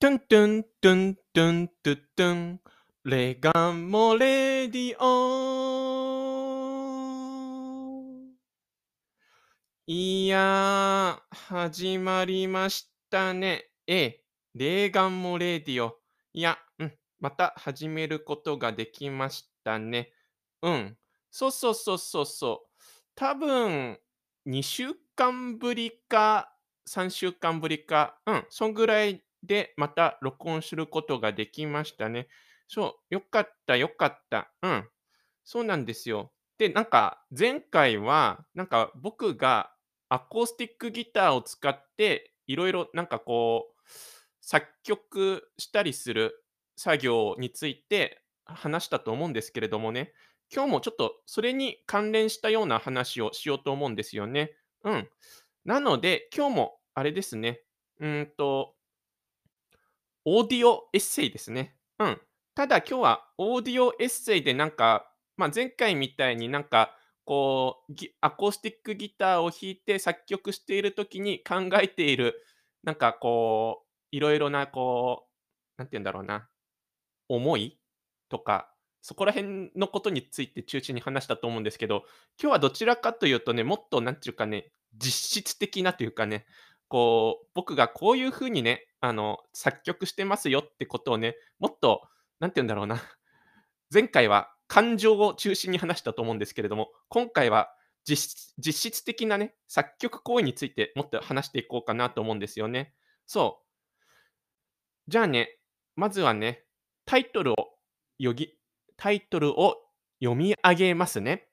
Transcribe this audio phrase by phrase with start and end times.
[0.00, 2.60] トゥントゥントゥントゥントゥトゥン。
[3.02, 5.08] レガンモレディオ。
[9.88, 13.72] いやー、始まりましたね。
[13.88, 14.22] ええ、
[14.54, 15.98] レガンモレディオ。
[16.32, 20.12] いや、うん、また始めることができましたね。
[20.62, 20.96] うん。
[21.32, 22.68] そうそうそうそうそう。
[23.16, 23.98] 多分、
[24.46, 26.54] 2週間ぶりか、
[26.86, 32.28] 3週間ぶりか、うん、そんぐらいで、また録音することができましたね。
[32.68, 34.52] そう、よかったよかった。
[34.62, 34.88] うん。
[35.44, 36.32] そうなんですよ。
[36.58, 39.72] で、なんか前回は、なんか僕が
[40.10, 43.82] アコースティックギターを使って、いろいろなんかこう、
[44.40, 46.44] 作曲したりする
[46.76, 50.12] 作業について話したと思うんですけれどもね、
[50.54, 54.52] 今日もちょっとそれに関連したような話をしようと思うんですよね。
[54.84, 55.08] うん。
[55.64, 57.62] なので、今日もあれですね、
[58.00, 58.74] うんと、
[60.30, 61.74] オーディオエッセイですね。
[61.98, 62.20] うん。
[62.54, 66.94] ただ今日はオーディオエッセイでなんか、まあ、前回みたいになんか、
[67.24, 72.44] こう、アコースティックギターを弾いて作曲している時に考えている、
[72.84, 75.28] なんかこう、いろいろなこ
[75.78, 76.46] う、なんて言うんだろうな、
[77.30, 77.80] 思い
[78.28, 82.04] とか、そこら辺のことについて中心に話したと思うんですけど、
[82.38, 86.44] 今日はどちらかというとね、もっとなんていうかね、実質的なというかね、
[86.88, 92.02] こう、僕がこういう風にね、あの、作曲してますよってことをね、もっと、
[92.40, 93.00] なんて言うんだろうな、
[93.92, 97.72] 前回は感情を中心に話したと思うんですけれども、今回は
[98.04, 102.94] 実質実質的なね、作曲行為についてもっと話していこうかなと思うんですよね。
[103.26, 105.10] そう。
[105.10, 105.58] じゃあね、
[105.96, 106.64] まずはね、
[107.04, 107.78] タイトルを
[108.18, 108.58] よぎ
[108.96, 109.76] タイトルを
[110.20, 111.48] 読み上げますね。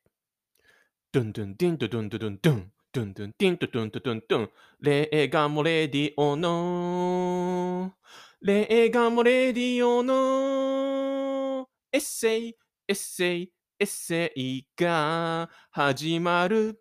[1.11, 2.71] ドゥンドゥンディンドゥドゥンドゥドゥンドゥン。
[2.95, 4.49] ドゥンドゥンディンドゥドゥンドゥンドゥン。
[4.79, 7.93] レーガモレディオの
[8.39, 12.55] レーガモレディオのエッセイ、
[12.87, 16.79] エッセイ、エッセイが始まる、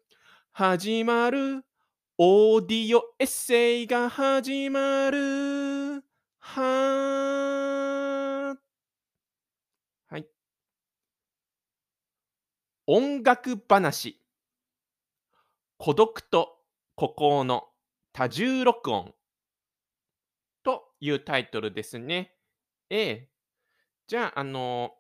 [0.53, 1.65] 始まる。
[2.17, 6.05] オーディオエッセイが始まる。
[6.39, 8.57] はー。
[10.07, 10.27] はい。
[12.87, 14.24] 音楽話。
[15.85, 16.63] 孤独と
[16.95, 17.65] 孤高の
[18.15, 19.13] 多重録音
[20.63, 22.33] というタイトルですね。
[22.89, 23.29] ええ。
[24.07, 24.95] じゃあ、あの、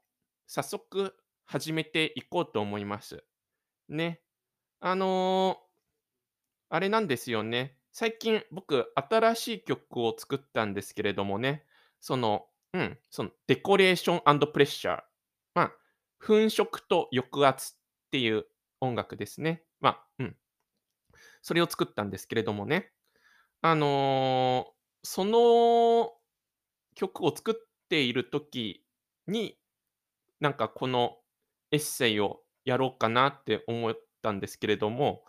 [0.46, 3.24] 早速始めていこうと思います。
[3.88, 4.20] ね。
[4.80, 5.56] あの、
[6.68, 7.78] あれなんですよね。
[7.90, 11.64] 最近僕、新しい曲を作ったんですけれどもね、
[11.98, 15.02] その、うん、そのデコレーションプレッシャー。
[15.54, 15.72] まあ、
[16.20, 18.44] 粉飾と抑圧っていう
[18.82, 19.62] 音楽ですね。
[19.80, 20.36] まあ、うん。
[21.44, 22.92] それを作ったんですけれどもね。
[23.62, 24.72] あの、
[25.04, 26.12] その
[26.94, 27.54] 曲を作っ
[27.88, 28.84] ている時
[29.26, 29.58] に、
[30.40, 31.18] なんかこの
[31.72, 35.24] エッセイをやろうかなって思ったんですけれども、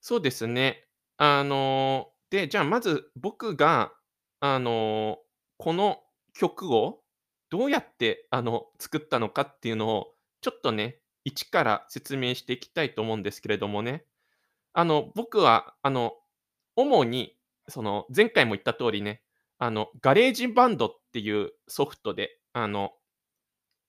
[0.00, 0.86] そうですね。
[1.18, 3.92] あの、で、じゃあまず僕が、
[4.40, 5.18] あの、
[5.58, 6.02] この
[6.34, 7.02] 曲を
[7.50, 14.06] どうやってあの作ったのかっていうのを、ちょっとね、一から説明していきたいと思うんですけれどもね。
[14.72, 16.14] あの、僕は、あの、
[16.76, 17.36] 主に、
[17.68, 19.22] その、前回も言った通りね、
[19.58, 22.92] あの、ガレージバンドっていうソフトで、あの、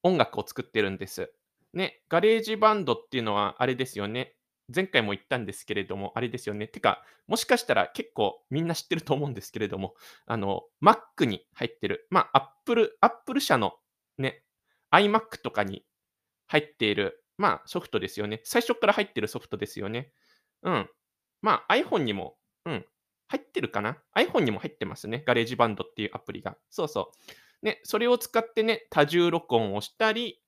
[0.04, 1.32] 音楽を作ってるんです。
[1.74, 4.36] ね、ガレージバンドっていうのはあれですよね。
[4.74, 6.68] 前回も言ったんですけれども、あれですよね。
[6.68, 13.74] てか、もしかしたら結構みんな知ってると思うんですけれども、あの、Mac に入ってる、まあ、Apple、Apple 社の
[14.18, 14.44] ね、
[14.92, 15.86] iMac とかに
[16.48, 18.42] 入っている、まあ、ソフトですよね。
[18.44, 20.12] 最初から入ってるソフトですよね。
[20.64, 20.90] うん。
[21.42, 22.86] まあ、iPhone にも、うん、
[23.28, 25.24] 入ってるかな ?iPhone にも入ってますね。
[25.26, 26.58] ガレージバンドっていうアプリが。
[26.70, 27.12] そうそ
[27.62, 27.66] う。
[27.66, 30.42] ね、それを使ってね、多重録音をしたり、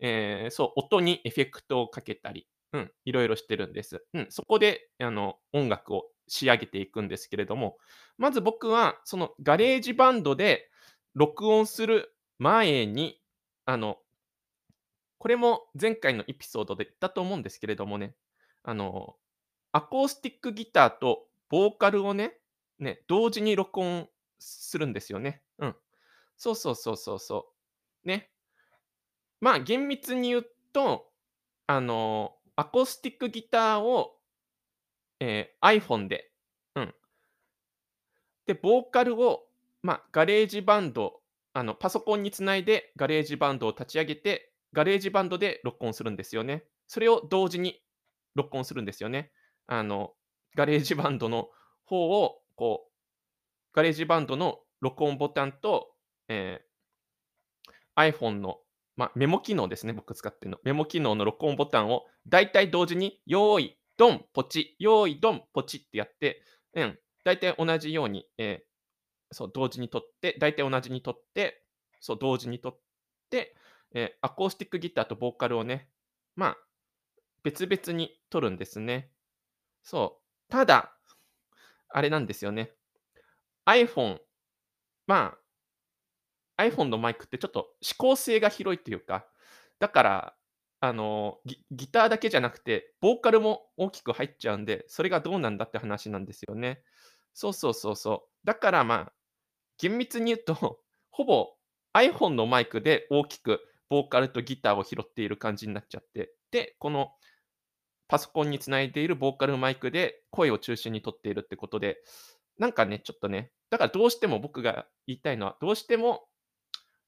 [0.00, 4.04] えー、そう、音にエフェクトをかけたり、うん、いろいろしてるんです。
[4.14, 7.78] うん、そこで、あの、音楽を仕上げていくんですけれども、
[8.18, 10.70] まず僕は、そのガレージバンドで
[11.14, 13.20] 録音する前に、
[13.64, 13.98] あの、
[15.18, 18.14] これも前回のエピソードで言ったと思うんですけれどもね、
[18.64, 19.16] あの、
[19.72, 22.38] アコースティックギターとボーカルをね、
[22.78, 24.08] ね、同時に録音
[24.38, 25.42] するんですよね。
[25.58, 25.76] うん。
[26.36, 27.52] そうそうそうそうそ
[28.04, 28.08] う。
[28.08, 28.30] ね。
[29.40, 31.10] まあ、厳密に言うと、
[31.66, 34.18] あの、アコースティックギターを、
[35.20, 36.32] えー iPhone で、
[36.74, 36.94] うん。
[38.46, 39.46] で、ボーカルを、
[39.82, 41.20] まあ、ガレージバンド、
[41.54, 46.64] あの、パソコンにつないでガレージバンドを立ち上げて、ガレージバンドで録音するんですよね。
[46.86, 47.82] それを同時に
[48.34, 49.32] 録音するんですよね。
[49.66, 50.14] あの、
[50.54, 51.50] ガレージバンドの
[51.84, 52.92] 方を、こう、
[53.74, 55.94] ガレージバンドの録音ボタンと、
[56.28, 56.72] えー
[57.96, 58.58] iPhone の、
[58.96, 60.58] まあ、メモ機能ですね、僕使ってるの。
[60.64, 66.42] メモ機能の録音ボタンを大体同時に、用意、ドン、ポチ、用意、ドン、ポチってやって、
[66.74, 68.72] うん、大体同じように、えー
[69.34, 71.64] そう、同時に撮って、大体同じに撮って、
[72.00, 72.78] そう、同時に撮っ
[73.30, 73.54] て、
[73.94, 75.88] えーアコースティックギターとボーカルをね、
[76.36, 76.56] まあ、
[77.42, 79.10] 別々に撮るんですね。
[79.82, 80.22] そう。
[80.50, 80.96] ただ、
[81.90, 82.72] あれなんですよね。
[83.66, 84.20] iPhone、
[85.06, 85.36] ま
[86.56, 89.26] あ、iPhone のマイクってちょっと指向性が広いというか、
[89.78, 90.34] だから、
[90.84, 91.38] あの
[91.70, 96.82] ギ、ターだけじゃなくて、ボーカルも大きく入っちゃうんで、それがどうなんだって話なんですよね。
[97.34, 98.46] そうそうそうそう。
[98.46, 99.12] だからまあ、
[99.78, 100.80] 厳密に言うと、
[101.10, 101.48] ほぼ
[101.94, 107.12] iPhone のマイクで大きくボーカルとギターを拾っている感じになっちゃって、で、この
[108.12, 111.96] パソコンにつないでいるボーカルマイクで声を中心に取っているってことで、
[112.58, 116.20] なんかね、ちょっとね、だからどうしても僕が言いたいのは、どうしても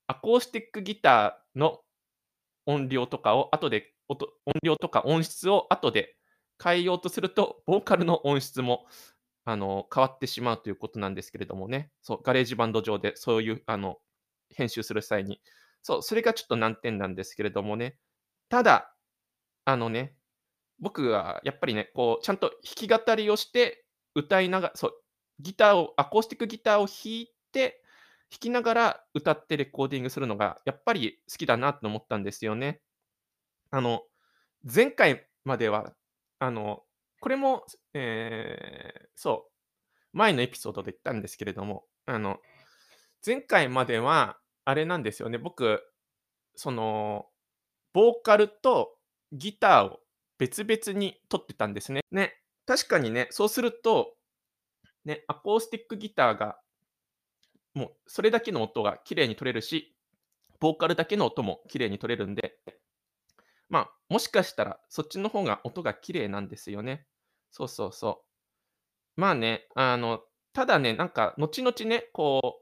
[0.06, 1.80] アコースティックギターの
[2.64, 6.16] 音量とかを後で、音音量とか音質を後で
[6.62, 8.86] 変えようとすると、ボーカルの音質も
[9.44, 13.98] あの変わってしまうということなんですけれどもね、そう、ガレージバンド上でそういうあの
[14.56, 15.42] 編集する際に、
[15.82, 17.98] そう、それがちょっと難点なんですけれどもね、
[18.48, 18.96] ただ、
[19.66, 20.16] あのね、
[20.80, 23.84] 僕はやっぱりね、こう、ちゃんと弾き語りをして、
[24.14, 24.92] 歌いながら、そう、
[25.40, 27.82] ギターを、アコースティックギターを弾いて、
[28.30, 32.80] 弾きながら歌ってレコーディングするのが、やっぱり好きだなと思ったんですよね。
[33.70, 34.02] あの、
[34.64, 35.94] 前回までは、
[36.38, 36.84] あの、
[37.20, 39.50] これも、えーそ
[40.14, 42.40] う、前のエピソードで言ったんですけれども、あの、
[43.24, 45.82] 前回までは、あれなんですよね、僕、
[46.56, 47.26] その、
[47.94, 48.96] ボーカルと
[49.32, 50.00] ギターを
[50.38, 52.00] 別々に撮ってたんですね。
[52.10, 52.34] ね、
[52.66, 54.14] 確かにね、そうすると、
[55.04, 56.58] ね、アコースティックギターが、
[57.74, 59.94] もうそれだけの音が綺麗に取れるし、
[60.60, 62.58] ボーカルだけの音も綺麗に取れるんで、
[63.68, 67.06] まあ、もしかしたらそっちの方が音が綺麗なんですよね。
[67.50, 68.24] そうそうそ
[69.16, 69.20] う。
[69.20, 70.20] まあね、あの、
[70.52, 72.60] ただね、なんか、後々ね、こ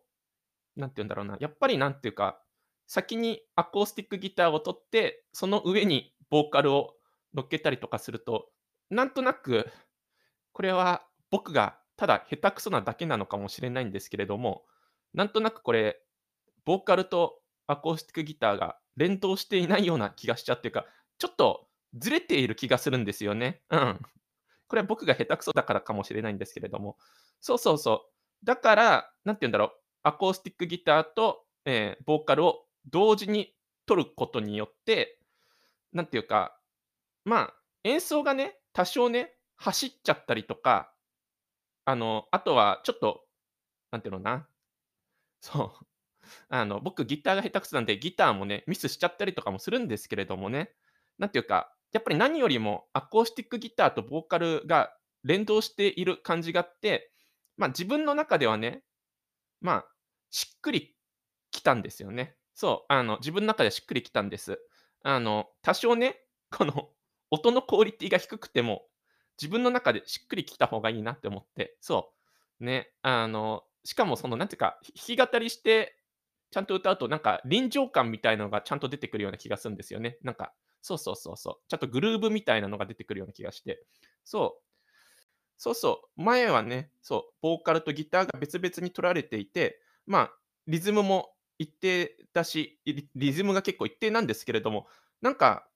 [0.77, 2.43] う、なんて言うんだろうな、やっぱりなんていうか、
[2.87, 6.95] 先にアコースティックギターを取って、その上にボーカルを
[7.35, 8.51] 乗っけたりとかすると、
[8.91, 9.71] なんとなく、
[10.53, 14.65] これは僕がただ下手くそなだけなのかもしれないんですけれども、
[15.15, 16.03] なんとなくこれ、
[16.65, 20.87] ボーカルとアコースティックギターが連動していないような気がしちゃうっていうか、
[21.19, 23.63] ちょっとずれている気がするんですよね。
[23.71, 24.01] うん。
[24.69, 26.97] これは僕が下手くそだからかもしれないんですけれども。
[27.41, 28.07] そうそうそ
[28.43, 28.47] う。
[28.47, 29.71] だから、なんて言うんだろう。
[30.05, 33.55] アコースティックギターと、えーボーカルを同時に
[33.87, 35.21] 取ることによって、
[35.93, 36.59] なんていうか、
[37.25, 37.55] まあ、
[37.85, 40.93] 演奏がね、多少ね、走っちゃったりとか、
[41.85, 43.25] あの、あとはちょっと、
[43.93, 44.49] なんていうのかな。
[45.41, 45.87] そう。
[46.49, 50.73] あの、僕ギターが下手くそなんで、ギターもね、ミスしちゃったりとかもするんですけれどもね。
[51.19, 57.13] なんていうか、やっぱり何よりもアコースティックギターとボーカルが連動している感じがあって、
[57.57, 58.85] まあ自分の中ではね、
[59.61, 59.87] まあ、
[60.31, 60.97] しっくり
[61.51, 62.37] きたんですよね。
[62.55, 64.59] そう、あの、自分の中でしっくりきたんです。
[65.03, 66.21] あの、多少ね、
[66.51, 66.91] この
[67.33, 68.87] 音のクオリティが低くても、
[69.41, 72.13] 自分の中でしっくりきた方がいいなって思って、そ
[72.61, 75.99] う、ね、あの、しかもその、なんていうか、弾き語りして、
[76.51, 80.19] ちゃんと歌うと、なんか臨場感みたいなのがちゃんと出てくるような気がするんですよね。
[80.23, 83.85] なんか、そうそうそうそう、ちゃんとグルーブみたいなのが出てくるような気がして、
[84.25, 84.63] そう、
[85.57, 90.33] そうそう、前はね、そう、ボーカルとギターが別々に取られていて、まあ、
[90.67, 94.89] リズムも一定だし、リリズムが結構一定なんですけれども、
[95.21, 95.69] なんか、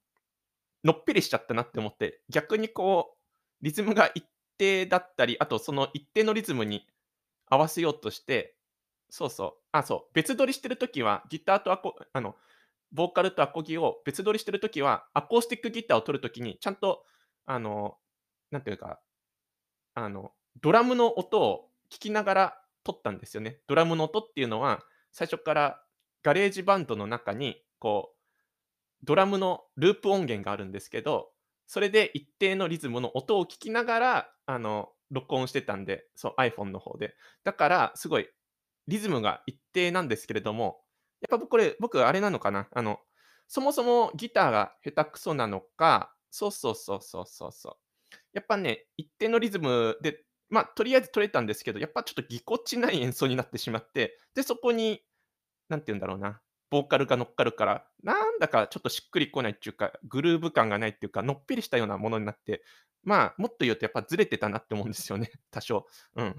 [0.83, 4.25] のっぺりしちゃったなって思って、逆にこう、リズムが一
[4.57, 6.87] 定だったり、あとその一定のリズムに
[7.49, 8.55] 合わせようとして、
[9.09, 12.35] そうそう、あ、そう、別撮りしてるときは、ギターとアコ、あの、
[12.91, 17.05] ボーカルとアコギを別撮りしてるときは、アコースティックギターを取るときに、ちゃんと、
[17.45, 17.97] あの、
[18.51, 19.01] なんていうか、
[19.95, 23.59] あの、ドラムの音を聞きながら撮ったんですよね。
[23.67, 25.83] ドラムの音っていうのは、最初から
[26.23, 28.16] GarageBand の中に、こう、
[29.03, 31.31] ドラムのループ音源があるんですけど、
[31.67, 37.15] それで一定のリズムの音を聞きながら、あの、録音してたんで、そう、iPhone の方で。
[37.43, 38.29] だから、すごい、
[38.87, 40.81] リズムが一定なんですけれども、
[41.29, 42.67] やっぱこれ、僕あれなのかな？
[42.71, 42.99] あの、
[43.47, 47.75] そもそもギターが下手くそなのか、そうそうそうそうそうそう。
[48.33, 55.01] やっぱね、一定のリズムで、まあ、とりあえず取れたんですけど、やっぱちょっとぎこちない演奏になってしまって、で、そこに、
[55.69, 62.63] なんて言うんだろうな、ボーカルが乗っかるから、なんだかちょっとしっくりこないっていうか、グルーヴ感がないっていうか、のっぺりしたようなものになって、
[63.03, 65.87] まあ、もっと言うとやっぱずれてたなって思うんですよね、 多少。
[66.15, 66.35] うん。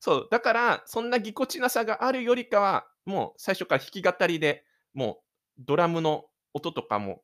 [0.00, 4.64] そう、だから、そんなぎこちなさがあるよりかは、もう最初から弾き語りで、
[4.94, 5.22] も
[5.58, 7.22] うドラムの音とかも、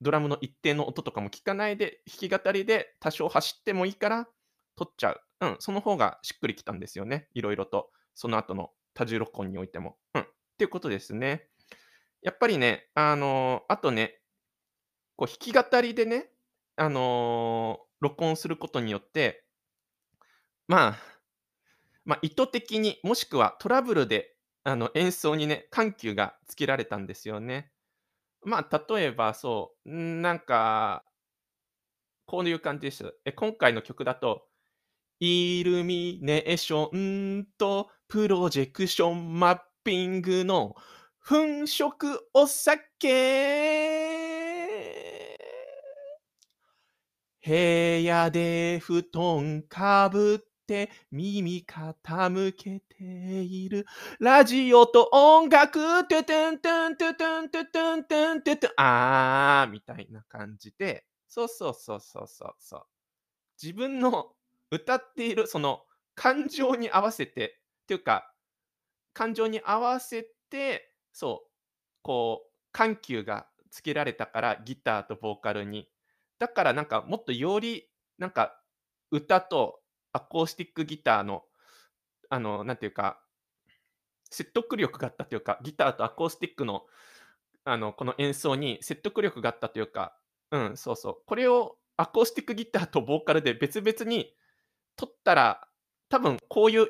[0.00, 4.28] ドラムの一定の音とかも聞かないで、弾き語りで多少走ってもいいから
[4.76, 5.20] 撮っちゃう。
[5.40, 7.28] うん、その方がしっくりきたんですよね。
[7.34, 7.90] いろいろと。
[8.14, 9.98] その後の多重録音においても。
[10.14, 10.26] うん。
[10.54, 11.48] っていうことですね。
[12.22, 14.20] やっぱりね、あの、あとね、
[15.16, 16.30] こう弾き語りでね、
[16.76, 19.44] あの、録音することによって、
[20.66, 20.96] まあ、
[22.04, 27.70] まあ、意図的に、もしくはトラブルで、あの、演奏にね、緩急がつけられたんですよね。
[28.44, 31.04] まあ、例えばそう、なんか、
[32.26, 33.14] こういう感じです。
[33.24, 34.46] え、今回の曲だと、
[35.20, 40.74] イルミネーションとプロジェクションマッピングの
[41.28, 42.88] 粉飾お酒。
[47.46, 53.84] 部屋で布団かぶって耳傾けている。
[54.18, 58.04] ラジオと音楽トゥトゥントゥントゥトゥントゥトゥン
[58.42, 61.04] トゥトゥあーみたいな感じで。
[61.28, 62.86] そうそうそうそうそうそう。
[63.62, 64.32] 自分の
[64.70, 65.82] 歌っているその
[66.14, 67.60] 感情に合わせて。
[67.82, 68.33] っていうか
[69.14, 71.50] 感情に合わせてそう、
[72.02, 75.88] こう、緩急がつけられたから、ギターとボーカルに。
[76.38, 78.60] だからなんかもっとより、なんか
[79.10, 79.80] 歌と
[80.12, 81.44] アコースティックギターの、
[82.28, 83.20] あの、なんていうか、
[84.30, 86.84] 説得力があったというか、ギターとアコースティックの、
[87.64, 90.16] あの、この演奏に説得力があったというか、
[90.50, 91.16] うん、そうそう。
[91.26, 94.34] これをアコースティックギターとボーカルで別々に
[94.96, 95.68] 撮ったら、
[96.08, 96.88] 多分こういう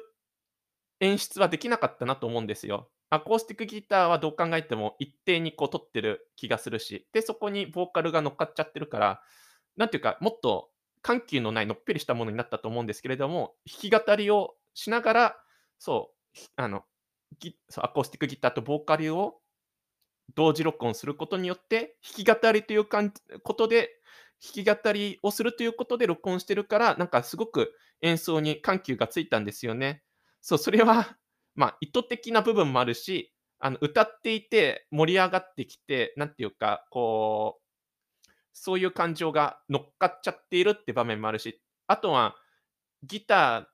[1.04, 2.90] 演出はできなかったなと思うんですよ。
[3.10, 9.22] アコースティックギターはどう考えても一定にこう取ってる気がするし、で、そこにボーカルが乗っかっちゃってるから、
[9.76, 10.70] なんていうか、もっと
[11.02, 15.36] 緩急のないのっぺりしたものになったと思うんですけれども、弾き語りをしながら、
[15.78, 16.84] そう、あの、
[17.68, 19.40] そうアコースティックギターとボーカルを
[20.34, 23.90] 同時録音することによって、弾き語りというかんことで、
[24.54, 30.03] 弾き語りをするということで録音してるから、なんかすごく演奏に緩急がついたんですよね。
[30.44, 31.16] そう、それは
[31.56, 37.64] まあ、意図的な部分もあるし、あの歌っていて盛り上がってきて、なんていうか、こう、
[38.52, 42.36] そういう感情が乗っかっちゃっているって場面もあるし、あとは
[43.04, 43.70] ギタ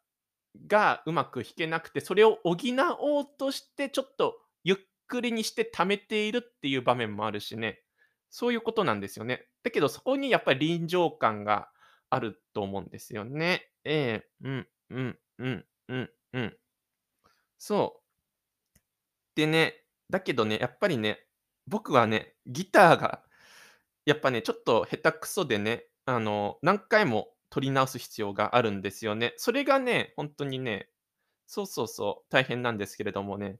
[0.58, 2.56] ーがうまく弾けなくて、それを補
[3.00, 7.82] おうとして、ちょっとゆっくりにして溜めているっていう場面もあるしね、
[8.30, 9.48] そういうことなんですよね。
[9.64, 11.70] だけど、そこにやっぱり臨場感が
[12.10, 13.70] あると思うんですよね。
[13.84, 16.56] ええうん、うん、うん、うん、うん。
[17.58, 18.00] そう。
[19.34, 19.74] でね、
[20.10, 21.18] だけどね、やっぱりね、
[21.66, 23.22] 僕はね、ギターが
[24.06, 29.34] やっぱね、ちょっと下手くそでね、あの、何回も取り直す必要があるんですよね。
[29.38, 30.90] それがね、本当にね、
[31.46, 33.58] そうそうそう、大変なんですけれどもね、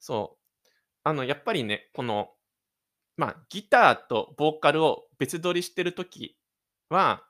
[0.00, 0.68] そう、
[1.04, 2.30] あの、やっぱりね、この、
[3.16, 6.38] まあ、ギターとボーカルを別撮りしてるとき
[6.90, 7.24] は、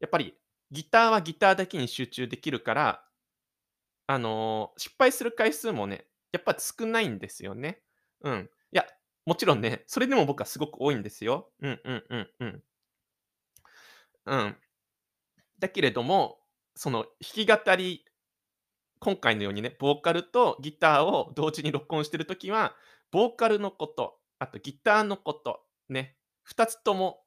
[0.00, 0.34] やっぱり
[0.72, 3.05] ギターはギターだけに集中できるから、
[4.06, 7.82] あの、失敗する回数もね、やっぱ少ないんですよね。
[8.22, 8.50] うん。
[8.72, 8.86] いや、
[9.24, 11.50] もちろんね、それでも僕はすごく多いんですよ。
[11.60, 12.62] うんうんうんうん。
[14.26, 14.56] うん。
[15.58, 16.38] だけれども、
[16.74, 18.04] その弾き語り、
[19.00, 22.74] 今回のようにね、ボーカルとギターを同時に録音してるときは、
[23.10, 27.22] ボーカルのこと、あとギターのこと、ね、2つとも、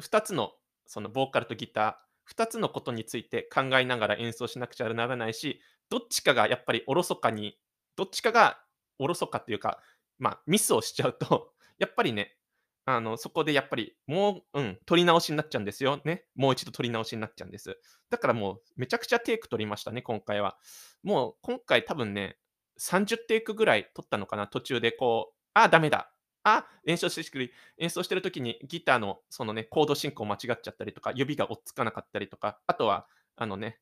[0.00, 0.52] 2つの
[0.86, 5.60] そのボーカルとギター、2つのことについて考えながら演奏しなくちゃならないし、
[5.92, 7.58] どっちかがやっぱりおろそかに、
[7.96, 8.58] どっちかが
[8.98, 9.78] おろそかっていうか、
[10.18, 12.38] まあ、ミスをしちゃうと、 やっぱりね、
[12.86, 16.24] あの、そこでやっぱりもう、うん、撮り直しになっちゃうんですよね。
[16.34, 17.78] もう一度撮り直しになっちゃうんです。
[18.08, 20.56] だからもうめちゃくちゃテイク撮りましたね、今回は。
[21.02, 22.38] もう今回多分ね、
[22.80, 26.10] 30テイクぐらい撮ったのかな、途中でこう、あ、ダメだ。
[26.42, 33.06] あ、演奏してく、演奏してる時にギターのそのね、コード進行間違っちゃったりとか、指が追っつかなかったりとか、あとは、
[33.36, 33.78] あのね、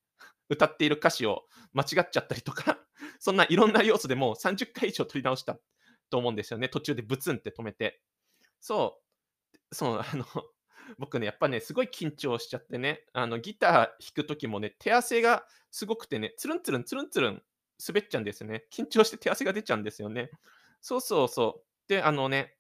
[0.51, 2.79] 歌っている歌詞を間違っちゃったりとか、
[3.19, 5.59] そんないろんな要素でも30回以上取り直した
[6.11, 6.69] と思うんですよね。
[6.69, 8.03] 途中でブツンって止めて。
[8.61, 9.01] そ
[9.55, 10.27] う、そう、あの、
[10.99, 17.43] 僕ね、やっぱね、すごい緊張しちゃってね、あのギター弾くときもね、手汗がすごくてね、つるんつるんつるんつるん
[17.87, 18.67] 滑っちゃうんですよね。
[18.73, 20.31] 緊張して手汗が出ちゃうんですよね。
[20.81, 21.89] そうそうそう。
[21.89, 22.57] で、あのね、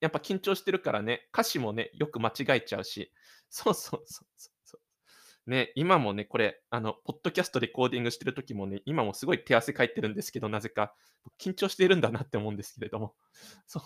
[0.00, 3.12] やっぱ緊張してるからね、歌詞もね、よく間違えちゃうし、
[3.48, 4.28] そうそうそう
[4.64, 4.80] そう。
[5.46, 10.94] ね、今もね、これ、あの、ポッドキャストレコーディングしてる時もね、今もすごい手汗かいてるんですけど、なぜか、
[11.38, 13.14] 緊張しているんだなって思うんですけれども。
[13.66, 13.82] そう。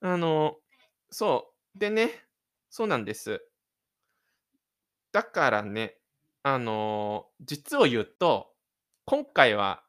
[0.00, 0.56] あの、
[1.10, 1.78] そう。
[1.78, 2.10] でね、
[2.70, 3.40] そうなんです。
[5.12, 5.98] だからね、
[6.42, 8.52] あの、実を言うと、
[9.04, 9.86] 今回は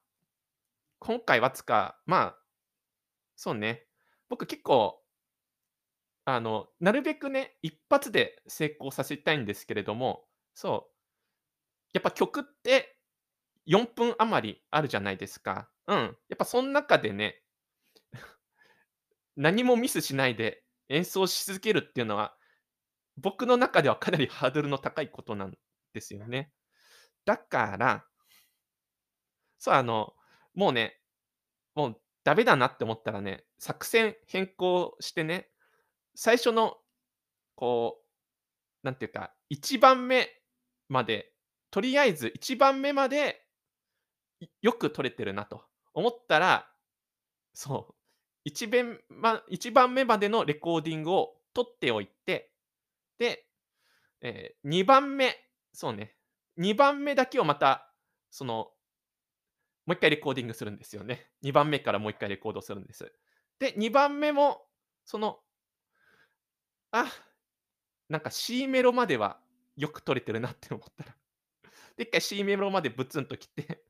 [0.99, 2.37] 今回はつか、まあ、
[3.35, 3.85] そうね、
[4.29, 4.99] 僕結構
[6.27, 10.93] あの、なるべくね、一発で成功させたいんですけれども、そう、
[11.93, 12.97] やっぱ曲って
[13.65, 15.69] 4分余りあるじゃないですか。
[15.87, 15.97] うん。
[15.97, 17.41] やっぱそん中でね、
[19.35, 22.35] 何もミスしないで演奏し続けるっていうのは、
[23.17, 25.57] 僕の中ではかなりハードルの高いことなん
[25.93, 26.51] ですよね。
[27.25, 28.05] だから、
[29.57, 30.13] そう、あの、
[30.55, 30.99] もうね、
[31.75, 35.49] もうダメだなって思ったらね、作戦変更してね、
[36.19, 36.77] 最初の
[37.55, 40.29] こう、なんていうか、1番目
[40.89, 41.33] まで、
[41.71, 43.41] とりあえず1番目まで、
[44.61, 46.67] よく撮れてるなと思ったら、
[47.53, 47.95] そ
[48.45, 52.51] う、1べま1番目までのレコーディングを取っておいて、
[53.19, 53.45] で、
[54.21, 55.35] えー2番目、
[55.73, 56.15] そうね、
[56.57, 57.93] 2番目だけをまた、
[58.31, 58.71] その、
[59.85, 61.27] もう1回レコーディングするんですよね。
[61.43, 63.11] 2番目からもう1回レコードするんです。
[63.59, 64.61] で、2番目も、
[65.05, 65.39] その、
[67.01, 67.05] あ、
[68.09, 69.39] なんか C メロまでは
[69.75, 71.15] よく録れてるなって思ったら、
[71.97, 73.83] で、1回 C メロまでブツンと切って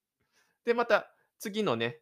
[0.64, 2.00] で、また次のね、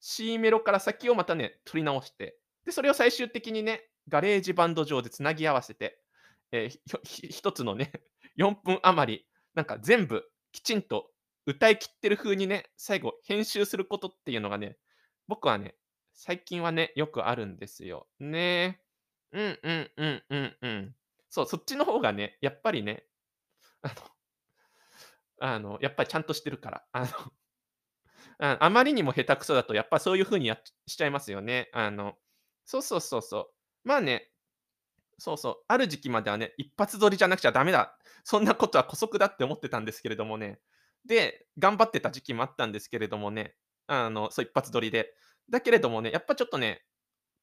[0.00, 6.00] C メロから先をまたね、取り直して、で、それを最終的にね、 GarageBand 上でつなぎ合わせて、
[6.52, 6.68] えー、
[7.04, 7.92] ひひ1つのね、
[8.36, 11.12] 4分余り、なんか全部きちんと
[11.46, 14.78] 歌い切ってる風にね、最後編集することっていうのがね、
[15.26, 15.76] 僕はね、
[16.14, 18.08] 最近はね、よくあるんですよ。
[18.18, 18.82] ね。
[19.32, 20.96] うんうんうんうんうん。
[21.30, 23.06] そう、そっちの方がね、やっぱりね、
[23.82, 23.94] あの
[25.40, 26.84] あの、やっぱりちゃんとしてるから。
[26.92, 27.06] あの
[28.38, 31.70] ああまりにも下手くそだと、やっぱそういう風にやしちゃいますよね。
[31.72, 32.16] あの、
[32.64, 33.52] そうそうそうそ
[33.84, 33.88] う。
[33.88, 34.30] まあね、
[35.18, 37.98] そうそう、ある時期まではね、一発撮りじゃなくちゃダメだ。
[38.24, 40.60] そんなことは姑息だって思ってたんですけれどもね。
[41.06, 43.56] で、頑張ってた時期もあったんですけれどもね、
[43.88, 45.14] あの、そう一発撮りで。
[45.50, 46.84] だけれどもね、やっぱちょっとね、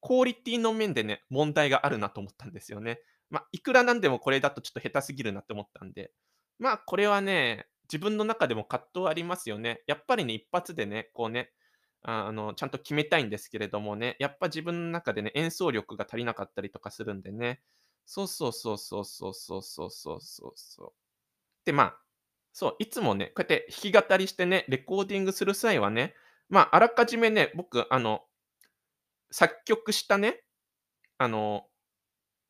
[0.05, 3.00] クオリティの面でね、問題があるなと思ったんですよね。
[3.31, 6.11] まあ、いくらなんでもこれだとちょっと下手すぎるなって思ったんで。
[6.59, 9.81] まあ、これはね、自分の中でも葛藤ありますよね。
[9.87, 11.51] やっぱりね、一発でね、こうね、
[12.03, 17.61] あの、ちゃんと決めたいんですけれどもね、やっぱ自分の中でね、演奏力が足りなかったりとかするんでね。
[18.05, 20.94] そうそうそうそうそうそうそうそうそうそう。
[21.65, 22.00] で、まあ、
[22.53, 26.13] そう、いつもね、こうやって弾き語りしてね、レコーディングする際はね、
[26.48, 28.22] まあ、あらかじめね、僕、あの、
[29.31, 30.44] 作曲したね、
[31.18, 31.66] あの、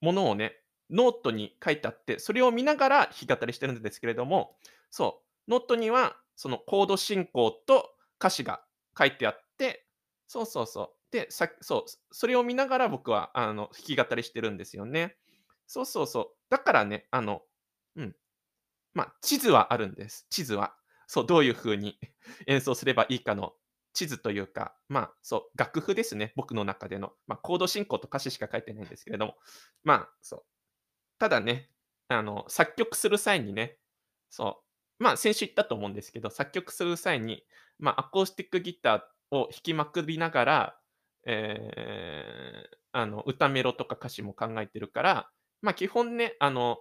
[0.02, 0.54] ものをね、
[0.90, 4.58] ノートに書いてあって、それを見ながら弾き語りしてるんですけれども、
[4.92, 8.62] そう、ノートにはそのコード進行と歌詞が
[8.98, 9.88] 書いてあって、
[10.28, 11.12] そうそうそう。
[11.12, 15.18] で、さそう、それを見ながら僕はあの弾き語りしてるんですよね。
[15.68, 16.28] そうそうそう。
[16.50, 17.42] だからね、あの、
[17.96, 18.16] うん。
[18.94, 20.28] まあ、地図はあるんです。
[20.30, 20.76] 地図は。
[21.08, 22.00] そう、どういう風に
[22.48, 23.54] 演奏すればいいかの
[23.96, 27.14] 地図というか、まあ、そう、楽譜ですね、僕の中での。
[27.28, 29.36] まあ、コード進行と歌詞しか書いてないんですけれども、
[29.84, 30.44] まあ、そう。
[31.18, 31.70] ただね、
[32.10, 33.78] あの、作曲する際にね、
[34.30, 34.62] そ
[35.00, 37.44] う、まあ、先週言ったと思うんですけど、作曲する際に、
[37.80, 40.80] まあ、アコースティックギターを弾きまくりながら、
[41.26, 45.30] えー、あの、歌メロとか歌詞も考えてるから、
[45.62, 46.80] まあ、基本ね、あの、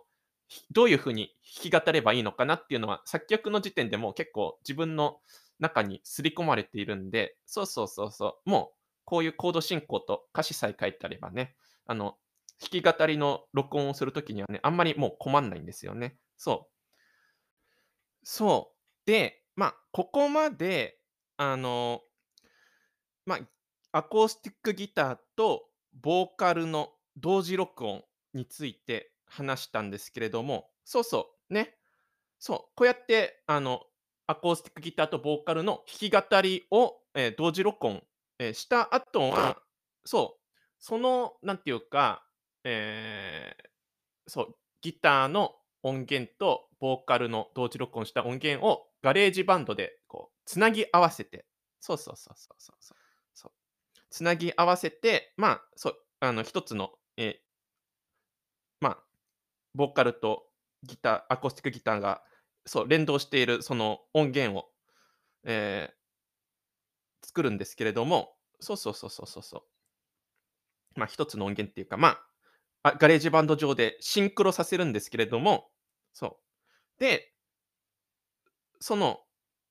[0.71, 5.21] どういう風に弾き語ればいいのかなっていうのは、作曲の時点でも結構自分の
[5.65, 12.17] 中に刷り込まれているんで、そうそうそうそう、もうこういうコード進行と歌詞さえ書いてあればね、あの、
[12.61, 16.19] 弾き語りの録音をするときにはね、あんまりもう困んないんですよね。
[16.37, 16.75] そう。
[18.23, 18.79] そう。
[19.07, 21.01] で、まあ、ここまで、
[21.37, 22.03] あの、
[23.27, 31.79] まあ、アコースティックギターとボーカルの同時録音について話したんですけれども、そうそう、ね。
[32.39, 33.83] そう、こうやって、あの、
[34.27, 38.03] アコースティックギターとボーカルの弾き語りを、えー同時録音、
[38.39, 39.59] えーした後は、
[40.05, 40.41] そう、
[40.79, 42.25] その、なんていうか、
[42.65, 43.69] えー
[44.27, 51.45] そう、ギターの音源とボーカルの同時録音した音源を GarageBand でこうつなぎ合わせて、
[51.81, 52.99] そうそうそうそうそうそう
[53.35, 53.53] そう、
[54.11, 57.35] つなぎ合わせて、まあ、そう、あの、一つの、えー
[58.81, 58.99] まあ、
[59.75, 60.47] ボーカルと
[60.83, 62.23] ギター、アコースティックギターが
[62.67, 64.71] そう、連動しているその音源を、
[65.45, 70.99] えー、作るんですけれども、そうそうそうそうそうそう。
[70.99, 72.19] まあ、一つの音源っていうか、ま
[72.83, 75.71] あ、 GarageBand 上でシンクロさせるんですけれども、
[76.13, 76.39] そ
[76.99, 77.01] う。
[77.01, 77.33] で、
[78.81, 79.21] その、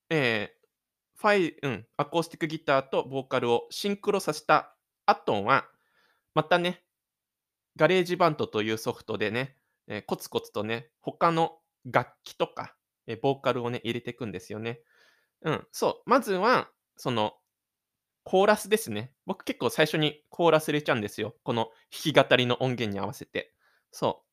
[0.10, 4.76] えー、ファイうん、アコースティックギターとボーカルをシンクロさせた
[5.06, 5.66] 後は、
[6.34, 6.84] またね、
[7.78, 9.56] GarageBand というソフトでね、
[9.88, 12.76] えーコツコツとね、他の楽器とか、
[13.08, 14.82] え、ボーカルをね、入れていくんですよね。
[15.44, 17.36] うん、そう、まずは、その、
[18.24, 19.14] コーラスですね。
[19.26, 21.36] 僕結構最初にコーラス入れちゃうんですよ。
[21.44, 23.54] この弾き語りの音源に合わせて。
[23.92, 24.24] そ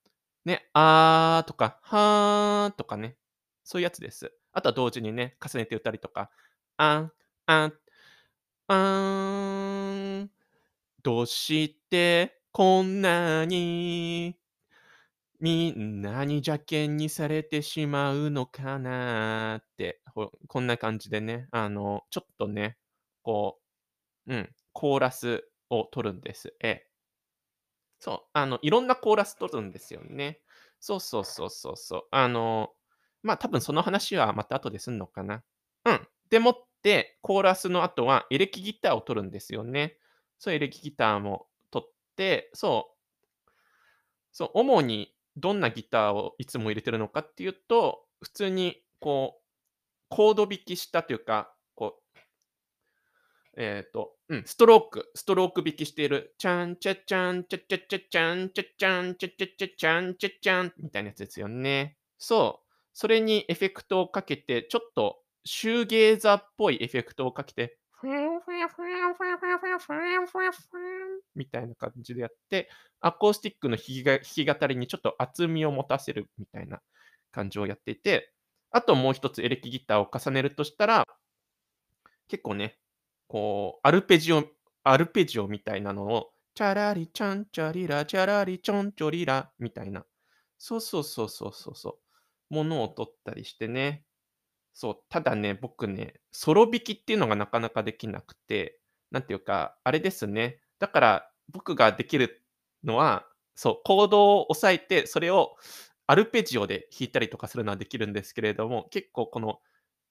[0.46, 0.48] う。
[0.48, 3.16] ね、あーとか、はーとかね、
[3.64, 4.32] そういうやつです。
[4.52, 6.30] あとは同時にね、重ねて歌ったりとか、
[6.76, 7.12] あん、
[7.46, 7.74] あん、
[8.68, 10.30] あーん、
[11.02, 14.36] どうしてこんなに
[15.40, 19.58] みんなに邪険にされてしまうのかな？
[19.62, 20.00] って、
[20.48, 22.76] こんな感じでね、あの、ちょっとね、
[23.22, 23.58] こ
[24.26, 26.54] う、うん、コーラスを取るんです。
[26.62, 26.90] ええ。
[27.98, 30.40] そう、あの、いろんなコーラス取るんですよね。
[30.80, 32.02] そうそうそうそうそう。
[32.10, 32.70] あの、
[33.22, 35.44] まあ、多分その話はまた後ですんのかな。
[35.84, 36.08] うん。
[36.30, 39.98] でもって、コーラスの後はエレキギターを取るんですよね。
[40.38, 42.96] そう、エレキギターも取って、そう
[44.32, 49.40] そう、主にどんなギターをいつも入れてるのかっていうと、普通にこう、
[50.08, 52.20] コード弾きしたというか、こう、
[53.56, 61.96] えっと、うん、ストロークストローク弾きしている、チャンチャチャンチャチャチャチャンチャチャンチャチャチャチャンチャチャンみたいなやつですよね。
[62.18, 62.66] そう。
[62.92, 76.80] それにエフェクトをかけて、ちょっとシューゲーザーっぽいエフェクトをかけて、フヤンフヤフヤンフヤフヤフヤフヤンフヤフヤンみたいな感じでやって、アコースティックの弾きが弾き語りにちょっと厚みを持たせるみたいな
[77.30, 78.32] 感じをやっていて、
[78.70, 81.04] あともう一つエレキギターを重ねるとしたら、
[82.28, 82.78] 結構ね、
[83.28, 84.44] こう、アルペジオ
[84.82, 90.06] アルペジオみたいなのを、チャラリチャンチャリラ、チャラリチョンチョリラみたいな。
[90.56, 91.98] そうそうそうそうそうそ
[92.50, 92.54] う。
[92.54, 94.04] ものを取ったりしてね。
[94.72, 98.80] そう、ただね、僕ね、ソロ弾きっていうのがなかなかできなくて、
[99.10, 100.60] なんていうか、あれですね。
[100.78, 102.42] だから僕ができる
[102.84, 105.56] のは、そう、コードを押さえて、それを
[106.06, 109.60] アルペジオで弾いたりとかするのはできるんですけれども、結構この、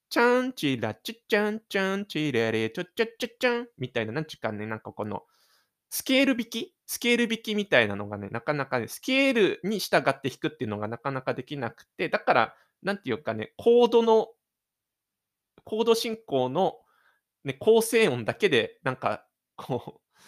[0.09, 5.23] チャンチラチチャンチャンチレレチョチャチャチャンみたいな、なんちゅうかね、なんかこの、
[5.89, 14.29] スケール弾きスケール弾きみたいなのがね、なかなかね、スケールに従って弾くっていうのがなかなかできなくて、だから、なんていうかね、コードの
[15.69, 16.79] コード進行の、
[17.43, 20.19] ね、構成音だけで、なんか、こう、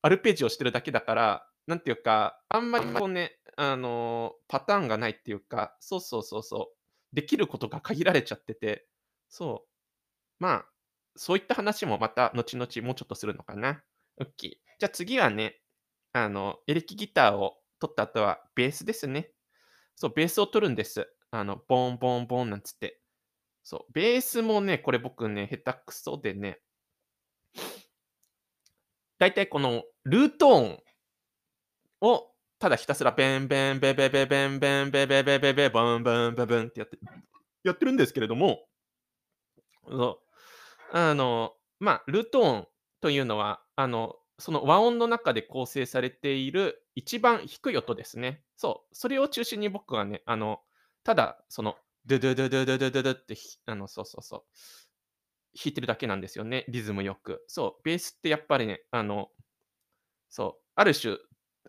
[0.00, 8.88] アルペジオしてるだけだから、なんていうか、あんまりこうね、あの、パターンがないっていうか、そうそうそうそう、できることが限られちゃってて、
[9.28, 10.42] そう。
[10.42, 10.66] まあ、
[11.16, 13.82] そういった話もまた後々もうちょっとするのかな。
[14.16, 14.50] オッケー。
[14.78, 15.60] じゃあ次はね、
[16.14, 19.32] あの、エレキギターを取った後はベースですね。
[19.96, 21.12] そう、ベースを取るんです。
[21.30, 23.02] あの、ボンボンボンなんつって。
[23.68, 26.58] そう、ベースもね、これ僕ね、下手くそでね、
[29.18, 30.82] だいたいこのルート音
[32.00, 36.98] をただひたすらベンベンベベベベンベンベベベベベボンボンボンボンってやって
[37.62, 38.64] やってるんですけれども、
[39.86, 40.22] そ
[40.94, 42.68] う、あの、まあ、ルート音
[43.02, 48.40] というのは、あの、その和音の中で構成されている一番低い音ですね。
[48.56, 50.62] そう、それを中心に僕はね、あの、
[51.04, 51.76] ただその
[52.08, 54.42] ドゥドゥドゥドゥドゥドゥドゥドゥってあの、そうそうそう。
[55.54, 57.44] 弾いてるだけなんですよね、リズムよく。
[57.46, 59.28] そう、ベースってやっぱりね、あの、
[60.30, 61.16] そう、ある種、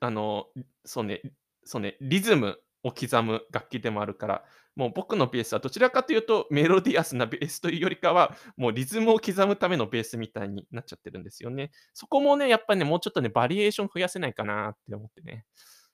[0.02, 0.46] あの、
[0.86, 1.22] そうね、
[1.66, 11.72] そうね、リズムを刻む楽器でもあるから、もう僕のベースはどちらかというとメロディアスなベースというよりかは、もうリズムを刻むためのベースみたいになっちゃってるんですよね。
[11.94, 15.46] そこもね、やっぱりね、もうちょっとね、バリエーション増やせないかなって思ってね。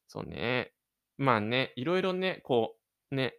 [0.07, 0.71] そうね。
[1.17, 2.77] まあね、いろいろね、こ
[3.11, 3.33] う、ね、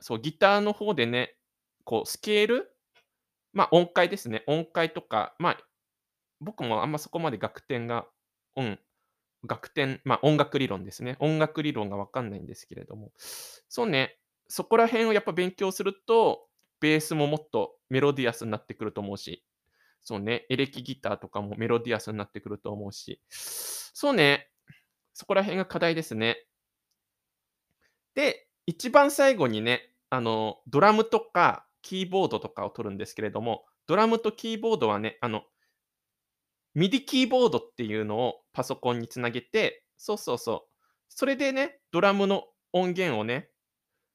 [0.00, 1.36] そう、ギターの方でね、
[1.84, 2.76] こうスケール、
[3.52, 4.44] まあ、音階ですね。
[4.46, 5.58] 音階とか、まあ、
[6.40, 8.06] 僕もあんまそこまで楽点が、
[8.56, 8.78] うん、
[9.48, 11.16] 楽点、まあ、音楽理論ですね。
[11.20, 13.12] 音楽理論がわかんないんですけれども、
[13.68, 16.46] そうね、そこら辺をやっぱ勉強すると、
[16.80, 19.44] ベースももっとメロディアスになってくると思うし、
[20.02, 24.50] そうね、エレキギターとかもメロディアスになってくると思うし、そうね、
[25.14, 26.44] そこら辺が課題ですね。
[28.14, 35.44] で、一番最後にね、あの、ドラムとかキーボードとかを取るんですけれども、ドラムとキーボードはね、あの、
[36.76, 40.76] MIDI キーボードっていうのをパソコンにつなげて、そうそうそう。
[41.08, 43.48] それでね、ドラムの音源をね、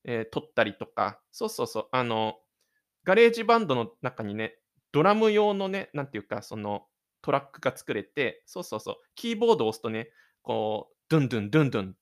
[0.03, 1.87] えー、録ったりとか、そうそうそう。
[1.91, 2.35] あの、
[3.03, 4.57] GarageBand の中にね、
[4.91, 6.85] ドラム用のね、なんていうか、その
[7.21, 8.95] トラックが作れて、そうそうそう。
[9.15, 10.09] キーボードを押すとね、
[10.41, 11.93] こう、ドゥンドゥンドゥンドゥンっ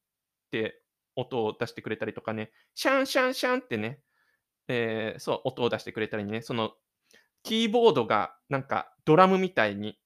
[0.51, 0.78] て
[1.19, 3.99] 音を出してくれたりとかね、シャンシャンシャンってね、
[4.67, 6.73] えー、そう、音を出してくれたりね、その、
[7.43, 9.97] キーボードがなんかドラムみたいに、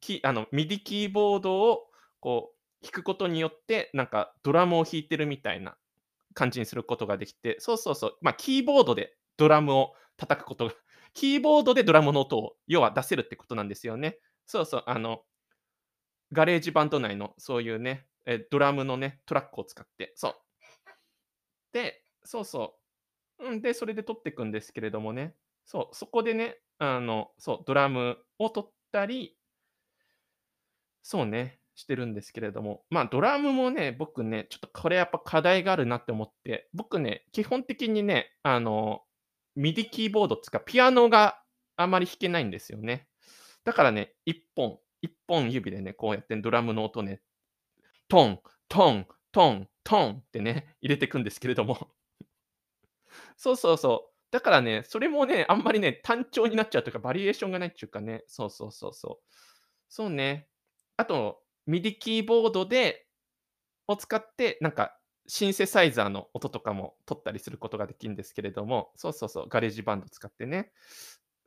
[0.00, 1.86] キあの、 MIDI キーボードを
[2.20, 5.76] こう弾くことによって、なんかドラムを弾いてるみたいな
[6.34, 10.74] 感じにすることができて、そうそうそう、まあ、キーボードでドラムを叩くことが、
[11.14, 14.18] キーボードでドラムの音を、要は出せるってことなんですよね。
[14.46, 15.22] そうそう、あの、
[16.32, 20.34] GarageBand 内のそういうね、え、ドラムのね、トラックを使って、そう。
[21.72, 22.78] で、そうそ
[23.38, 23.46] う。
[23.48, 25.34] うん、で、それで撮っていくんですけれどもね、
[25.64, 29.36] そう、そこでね、あの、そう、ドラムを撮ったり
[31.02, 39.02] そうね、してるんですけれども、まあ、ドラムもね、僕ね、ちょっとこれやっぱ課題があるなって思って、僕ね、基本的にね、あの、
[39.54, 41.40] ミディキーボードっつか、ピアノが
[41.76, 43.06] あまり弾けないんですよね。
[43.64, 47.20] だからね、1本、1本指でね、こうやってドラムの音ね、
[48.08, 51.90] トン、トン、トン、トンってね、 入れていくんですけれども。
[53.36, 54.14] そうそうそう。
[54.30, 59.34] だからね、それもね、あんまりね、単調になっちゃうというか、バリエーションがないっていうかね、そうそうそうそう。
[59.88, 60.48] そうね。
[60.96, 63.06] あと、 MIDI キーボードで
[63.88, 70.72] を使って、なんかシンセサイザーの音とかも録ったりすることができるんですけれども、そうそうそう、 GarageBand 使ってね。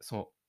[0.02, 0.40] そう。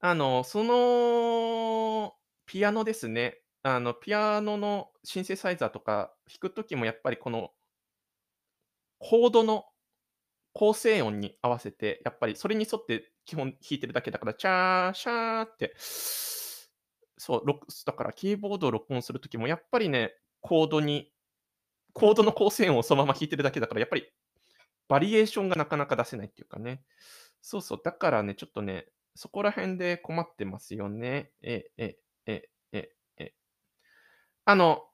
[0.00, 2.14] あの、その
[2.46, 3.38] ピアノですね。
[3.62, 7.52] あの、ピアノのシンセサイザーとか弾くときもやっぱりこの
[8.98, 9.64] コードの
[10.52, 15.74] 構成音に合わせて、やっぱりそれに沿って基本弾いてるだけだから、チャーシャーって
[17.18, 17.42] そう、
[17.86, 21.12] だからキーボードを録音するときもやっぱりね、コードに
[21.94, 24.06] コードの構成音をそのまま弾いてるだけだから、やっぱり
[24.88, 26.84] バリエーションがなかなか出せないっていうかね。
[27.42, 31.32] そうそう、だからね、ちょっとね、そこら辺で困ってますよね。
[31.42, 32.49] え、え、え。
[34.44, 34.84] あの、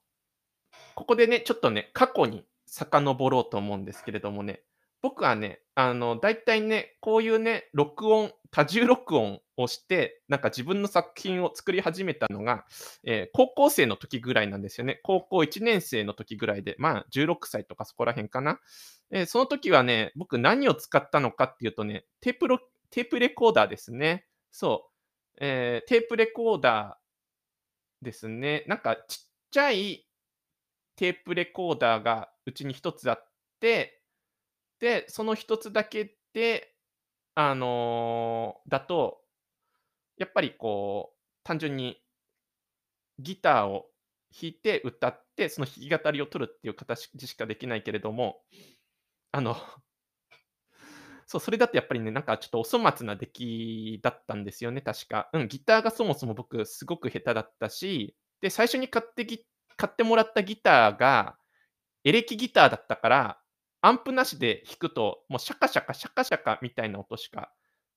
[0.95, 4.63] ここでね、ちょっとね、過去に遡ろうと思うんですけれどもね、
[5.03, 12.65] 僕はね、あの、大体ね、こういうね、録音、多重録音をして、なんか自分の作品を作り始めたのが、
[13.05, 15.01] えー、高校生の時ぐらいなんですよね。
[15.03, 18.59] 高校1年生の時ぐらいで、まあ16歳とかそこら辺かな。
[19.11, 22.59] えー、その時はね、僕何を使ったのかっていうとね、テープロ
[22.91, 24.27] テープレコーダーですね。
[24.51, 24.89] そ
[25.37, 25.39] う。
[25.41, 28.65] えー、テープレコーダーですね。
[28.67, 30.07] なんかちっちゃい
[30.97, 34.03] テープレコーダーがうちに1つあって、
[34.81, 36.75] で、その1つだけで、
[37.35, 39.23] あのー、だと、
[40.19, 42.03] やっぱりこう、単純に
[43.19, 43.87] ギターを
[44.31, 48.43] 弾いて歌って、その弾き語りを取るっていう形でしかできないけれども、
[49.33, 49.57] あの
[51.25, 55.31] そう、それだとやっぱりね、なんかちょっとお粗末な出来だったんですよね、確か。
[55.33, 58.15] うん、ギターがそもそも僕すごく下手だったし、
[58.47, 59.45] で、最初に買ってぎ
[59.77, 61.37] 買ってもらったギターが、
[62.05, 63.41] エレキギターだったから、
[63.83, 67.53] アンプなしで弾くと、もうシャカシャカシャカシャカみたいな音しか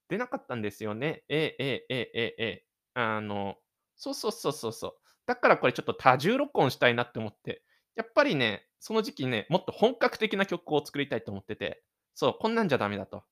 [0.09, 1.23] 出なかったんですよね。
[1.29, 3.57] えええええええあの、
[3.95, 4.93] そうそうそうそうそう。
[5.27, 7.63] だからこれちょっと多重録音したいなって思って、
[7.95, 11.83] やっぱりね、その時期ね、もっと本格的な曲を作りたいと思ってて、
[12.15, 13.23] そう、こんなんじゃダメだと。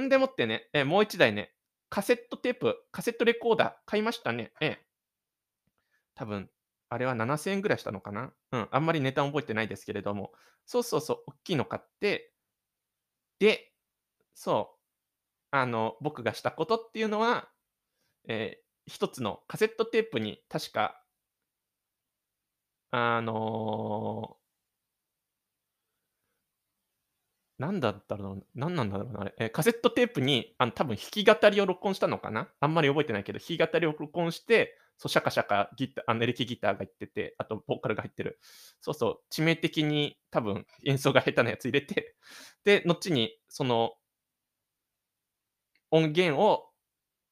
[0.00, 1.54] んでもってね、えもう一台ね、
[1.90, 4.52] カセットテープ、カセットレコーダー買いましたね。
[4.60, 4.87] ええ。
[6.18, 6.50] 多分、
[6.88, 8.32] あれは7000円ぐらいしたのかな。
[8.52, 10.32] うん、あんまり値段覚えてないですけれども、
[10.66, 12.32] そうそうそう、大きいの買って、
[13.38, 13.72] で、
[14.34, 14.78] そう、
[15.52, 17.50] あの、僕がしたことっていうのは、
[18.28, 21.02] えー、一つのカセットテープに確か、
[22.90, 32.48] あのー、なんだったろう、なんなんだろうな、あれ、えー、カセットテープに、あの、多分弾き語りを録音したのかな。
[32.60, 38.40] あんまり覚えてないけど、弾き語りを録音して、そう、シャカシャカギタあのエレキギターが入ってて、あとボーカルが入ってる。
[38.80, 42.16] そうそう、致命的に多分演奏が下手なやつ入れて、
[42.64, 43.92] で、後にその
[45.92, 46.64] 音源を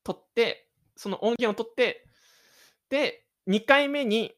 [0.04, 2.06] 取って、その音源を取って、
[2.88, 4.32] で、2回目に、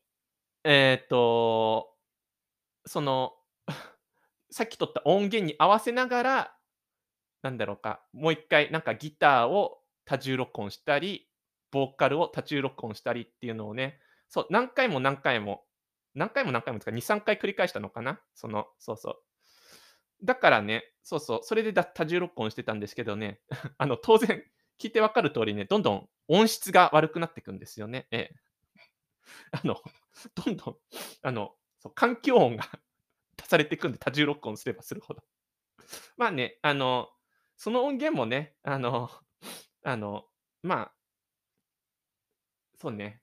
[0.65, 1.95] えっ、ー、と、
[2.87, 3.35] その
[4.51, 6.59] さっき取った音源に合わせながら、
[7.43, 11.28] なんだろうか、もう1回なんかギターを多重録音したり、
[11.71, 15.65] ボーカルを多重録音したりっていうのをね、そう、何回も何回も、
[16.15, 18.21] 何回も何回もですか、2、3回繰り返したのかな？
[18.35, 19.17] その、そうそう。
[20.25, 23.41] だからね、そうそう、それで多重録音してたんですけどね、
[23.79, 24.43] あの、当然、
[24.81, 28.07] 聞いてわかる通りね、どんどん音質が悪くなっていくんですよね。
[28.11, 28.37] ええ。
[29.53, 29.77] あの、
[30.35, 30.77] どんどん、
[31.23, 32.65] あの、そう環境音が
[33.39, 35.23] 足されていくんで、多重録音すればするほど。
[36.17, 37.11] まあね、あの、
[37.57, 39.11] その音源もね、あの、
[39.85, 40.27] あの、
[40.63, 40.95] まあ、
[42.79, 43.21] そうね、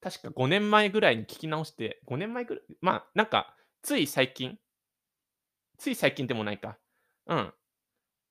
[0.00, 4.58] 確か5年前ぐらいに聞き直して、5年前ぐらい、まあ、なんか、つい最近、
[5.78, 6.78] つい最近でもないか。
[7.26, 7.52] うん。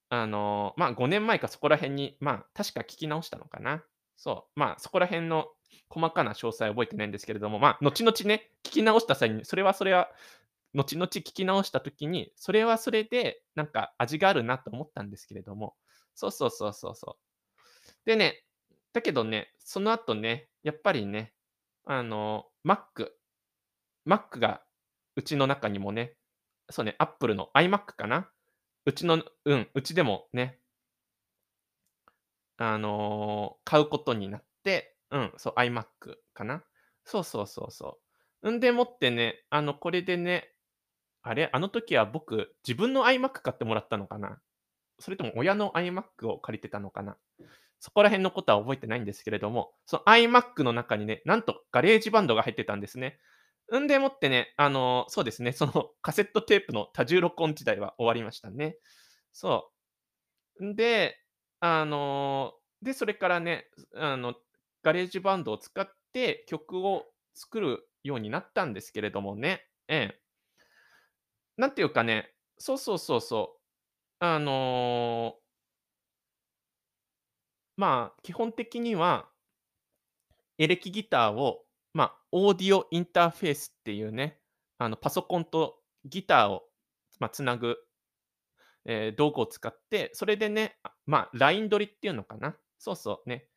[0.10, 3.84] あの、まあ、5年前かそこら辺に、まあ、確か聞き直したのかな。
[4.18, 4.60] そう。
[4.60, 5.48] まあ、そこら辺の
[5.90, 10.10] 細かな詳細は覚えてないんですけれども、まあ、後々ね、聞き直した際に、それはそれは、
[10.76, 15.76] 後々聞き直した時に、それはそれで、なんか味があるなと思ったんですけれども、
[16.16, 17.36] そうそうそうそうそう。
[18.06, 18.45] でね、
[18.96, 21.34] だけどね、その後ね、やっぱりね、
[21.84, 23.10] あの、Mac
[24.08, 24.62] Mac が
[25.18, 26.16] うちの中にもね、
[26.70, 28.30] そうね、Apple の iMac かな？
[28.86, 30.60] うちのうん、うちでもね
[32.58, 35.86] あの、買うことになって、うん、そう、iMac
[36.34, 36.64] かな？
[37.04, 38.00] そうそうそうそ
[38.44, 38.52] う。
[38.52, 40.54] んでもってね、あの、これでね、
[41.22, 44.40] あれ、あの時は僕、自分の iMac 買ってもらったのかな？
[45.00, 47.18] それとも親の iMac を借りてたのかな？
[47.86, 53.20] そこら辺のことは覚えてないんですけれども、その iMac の中にね、なんと GarageBand が入ってたんですね。
[53.78, 58.80] んでもってね、あの、そうですね、その カセットテープの多重録音時代は終わりましたね。
[59.34, 59.72] そ
[60.60, 60.66] う。
[60.66, 61.16] んで、
[61.60, 64.34] あの、で、それからね、あの、
[64.82, 69.64] GarageBand を使って曲を作るようになったんですけれどもね。
[69.88, 70.22] ええ。
[71.58, 73.62] なんていうかね、そうそうそうそう。
[74.26, 75.38] あの
[77.78, 79.30] まあ、基本的には、
[80.58, 84.40] エレキギターを、まあ、オーディオインターフェースっていうね、
[84.78, 86.64] あの、パソコンとギターを、
[87.20, 87.78] まあ、つなぐ、
[88.86, 92.56] えー道具を使って、それでね、まあ、ライン録りっていうのかな。
[92.78, 93.48] そうそうね。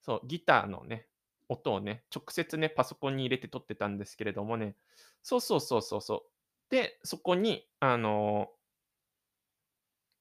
[0.00, 1.08] そう、ギターのね、
[1.48, 4.76] 音をね、直接ね、パソコンに入れて録ってたんですけれどもね。
[5.22, 6.26] そうそうそうそうそ
[6.70, 6.74] う。
[6.74, 8.50] で、そこに、あの、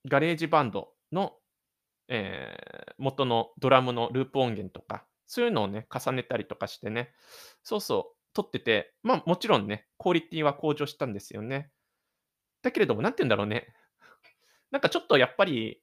[0.08, 1.39] GarageBand の
[2.10, 7.14] えー元のドラムのループ音源とか、そういうのをね、重ねたりとかしてね、
[7.64, 11.72] そうそう、録ってて、まあ、もちろんね、クオリティは向上したんですよね。
[12.62, 13.74] だけれども、なんて言うんだろうね。
[14.72, 15.82] なんかちょっとやっぱり、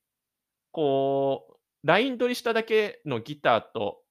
[0.72, 4.02] こう、ライン録りしただけのギターと、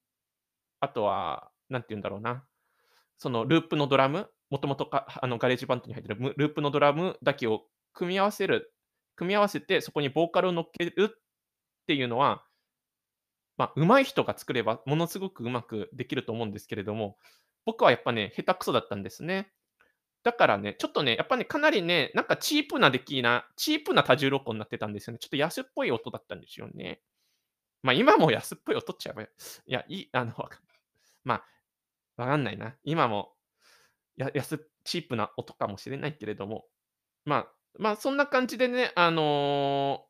[0.80, 2.44] あとは、なんて言うんだろうな、
[3.18, 8.76] そのループのドラム、もともとかあのガレージバンドに入ってるループのドラムだけを組み合わせる
[9.16, 10.94] 組み合わせて、そこにボーカルを乗っける
[11.86, 12.44] っていうのは、
[13.58, 17.18] まあ、上手い人が作れば、ものすごくうまくできると思うんですけれども、
[17.66, 19.52] 僕はやっぱね、下手くそだったんですね。
[20.24, 25.20] だからね、ちょっとね、やっぱね、かなりね、なんかチープな出来なチープな多重録音になってたんですよね。
[25.20, 27.00] ちょっと安っぽい音だったんですよね。
[27.84, 29.28] まあ、今も安っぽい音っちゃえばい
[29.68, 30.34] や、いいあの、
[31.24, 32.76] まあ、わかんないな。
[32.84, 33.34] 今も、
[34.18, 36.66] や安チープな音かもしれないけれども、
[37.26, 40.08] まあ、まあ、そんな感じでね、あの、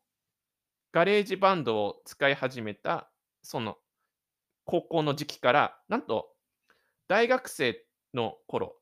[0.95, 3.75] ガレージバンドを使い始めた、その、
[4.63, 6.29] 高校の時期から、なんと
[7.09, 8.77] 大学生の頃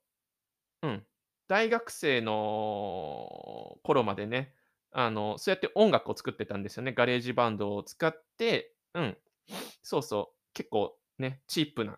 [0.83, 1.03] うん、
[1.47, 4.53] 大学生の頃までね、
[4.91, 6.93] あの、そうやって音楽を作ってたんですよね。
[6.93, 9.17] ガレージバンドを使って、うん、
[9.81, 11.97] そうそう、結構ね、チープな、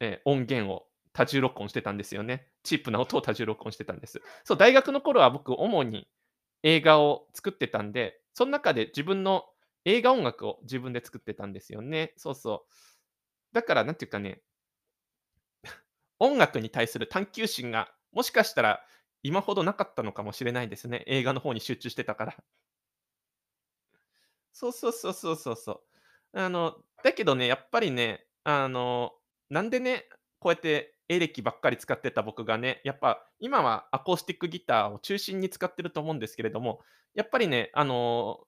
[0.00, 2.48] え、音源を多重録音してたんですよね。
[2.62, 4.22] チープな音を多重録音してたんです。
[4.44, 6.08] そう、大学の頃は僕、主に
[6.62, 9.44] 映画を作ってたんで、そん中で自分の
[9.84, 12.14] 映画音楽を自分で作ってたんですよね。
[12.16, 12.74] そうそう。
[13.54, 14.42] だからなんていうかね、
[16.18, 18.84] 音楽に対する探求心が、もしかしたら
[19.22, 21.04] 今ほどなかったのかもしれないですね。
[21.06, 22.44] 映画の方に集中してたから。
[24.52, 25.72] そうそうそうそうそうそ
[26.32, 26.40] う。
[26.40, 29.12] あの、だけどね、やっぱりね、あの、
[29.50, 36.80] なんでね、こうやってエレキばっかり使ってた僕がね、やっぱ今はアコースティックギターを中心に使ってると思うんですけれども、
[37.14, 38.46] やっぱりね、あの、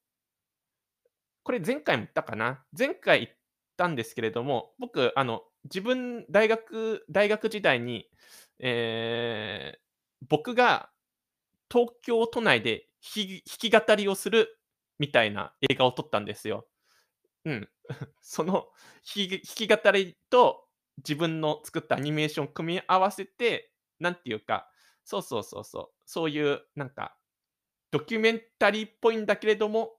[1.45, 2.65] これ前回も言ったかな？
[2.77, 3.31] 前回言っ
[3.77, 8.09] たんですけれども、僕、あの、自分大学大学時代に、
[8.59, 9.79] えー
[10.29, 10.91] 僕が
[11.71, 14.59] 東京都内で弾き語りをする
[14.99, 16.67] みたいな映画を撮ったんですよ。
[17.45, 17.69] うん。
[18.23, 18.69] その
[19.05, 20.66] 弾き語りと
[20.99, 24.71] 自分の作ったアニメーションを組み合わせて、なんていうか、
[25.05, 27.17] そうそうそうそう、そういうなんか、
[27.91, 29.99] ドキュメンタリーっぽいんだけれども、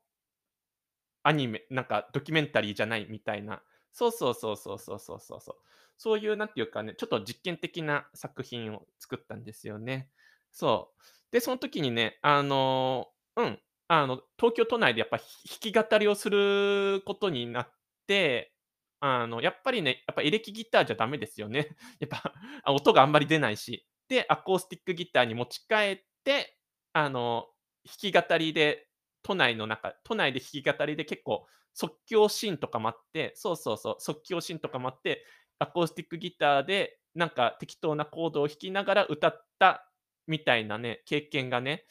[1.24, 5.56] アニメなんかドキュメンタリーじゃないみたいな、そうそうそうそうそうそうそうそう。
[5.98, 10.10] そういうなんていうかね、ちょっと実験的な作品を作ったんですよね。
[10.52, 11.02] そう。
[11.32, 15.26] で、その時にね、あの、うん、あの、東京都内でやっぱ、弾
[15.60, 17.72] き語りをすることになっ
[18.08, 18.54] て、
[19.00, 21.76] あの、やっぱりね、やっぱエレキギターじゃダメですよね。
[22.00, 22.34] やっぱ、
[22.64, 23.86] あ、音があんまり出ないし。
[24.08, 26.58] で、アコースティックギターに持ち帰って、
[26.94, 27.48] あの、
[27.86, 28.88] 弾き語りで、
[29.24, 35.26] 都内の中都内で弾き語りで結構即興シーンとかもあってそうそうそう、即興シーンとかもあって、
[35.60, 39.92] アコースティックギターでなんか適当なコードを弾きながら歌った
[40.28, 41.86] みたいなね、経験がね、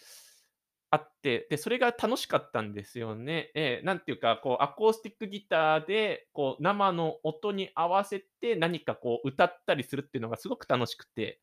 [0.91, 3.51] あって、で、それが楽しかったんですよね。
[3.55, 11.41] ええ、なんていうか、こうアコースティックギターで、こう生の音に合わせて何かこう歌ったりするっていうのがすごく楽しくて、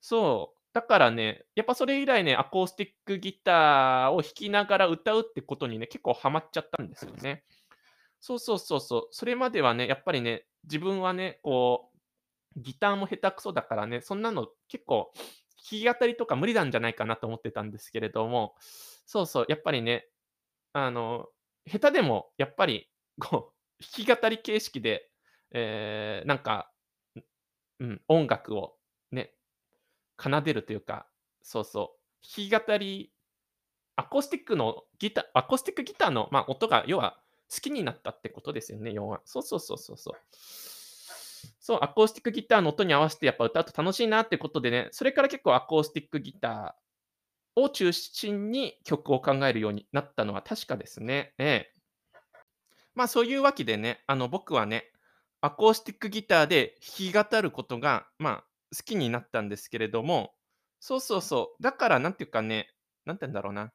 [0.00, 7.44] そう、だからね、やっぱそれ以来ね、アコースティックギターを弾きながら歌うってことにね、結構ハマっちゃったんですよね。
[8.20, 9.08] そうそうそうそう。
[9.10, 11.90] それまではね、やっぱりね、自分はね、こ
[12.56, 15.12] う、ギターも下手くそだからね、そんなの結構、
[15.58, 18.54] き語りとか無理なんじゃないかなと思ってたんですけれども、
[19.06, 20.08] そうそう、やっぱりね、
[20.72, 21.28] あの、
[21.66, 22.90] 下手でもやっぱり、
[23.20, 25.10] こう、弾き語り形式で、
[25.52, 26.70] えーなんか、
[27.80, 28.76] うん、音楽を
[29.12, 29.34] ね、
[30.20, 31.08] 奏でるというか、
[31.42, 33.12] そうそう、弾き語り
[33.96, 37.18] アコースティックのギターアコースティックギターの、まあ、音が要は
[37.52, 39.20] 好きになったってことですよね、要は。
[39.24, 40.14] そうそうそうそうそう。
[41.58, 51.34] そう、アコースティックギターの音に合わせてやっぱ歌うと楽しいなってことでね、それから結構アコースティックギターを中心に曲を考えるようになったのは確かですね。
[51.38, 51.72] ええ。
[52.94, 54.90] まあそういうわけでね、あの僕はね、
[55.40, 58.44] アコースティックギターで弾き語ることが、まあ
[58.76, 60.34] 好きになったんですけれども、
[60.80, 61.62] そうそうそう。
[61.62, 62.74] だからなんていうかね、
[63.04, 63.72] なんて言うんだろうな。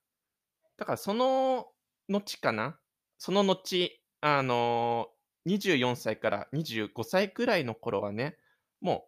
[0.78, 1.68] だからその
[2.10, 2.80] 後かな、
[3.18, 3.90] その後、
[4.22, 5.10] あの、
[5.46, 8.38] 24歳から25歳くらいの頃はね、
[8.82, 9.08] も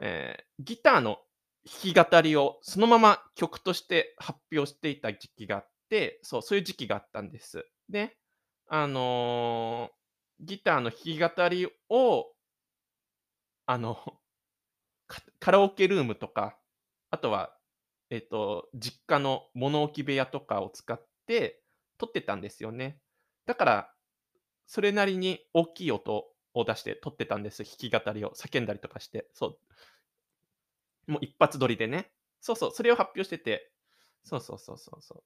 [0.00, 1.18] う、えーギターの
[1.66, 7.66] 弾き語りをそのまま曲として発表していた時期があって、そう、そういう時期があったんです。
[7.88, 8.16] で、
[8.68, 9.90] あの、
[10.40, 12.32] ギターの弾き語りを、
[13.66, 14.20] あの、
[15.38, 16.58] カラオケルームとか、
[17.10, 17.56] あとは
[18.10, 21.62] えっと、実家の物置部屋とかを使って
[21.98, 23.00] 撮ってたんですよね。
[23.46, 23.94] だから、
[24.66, 27.64] それなりに大きい音を出して撮ってたんです。
[27.64, 29.28] 弾き語りを叫んだりとかして。
[29.32, 29.58] そ
[31.08, 31.12] う。
[31.12, 32.12] もう一発撮りでね。
[32.40, 33.72] そうそう、それを発表してて。
[34.24, 35.24] そうそうそうそうそ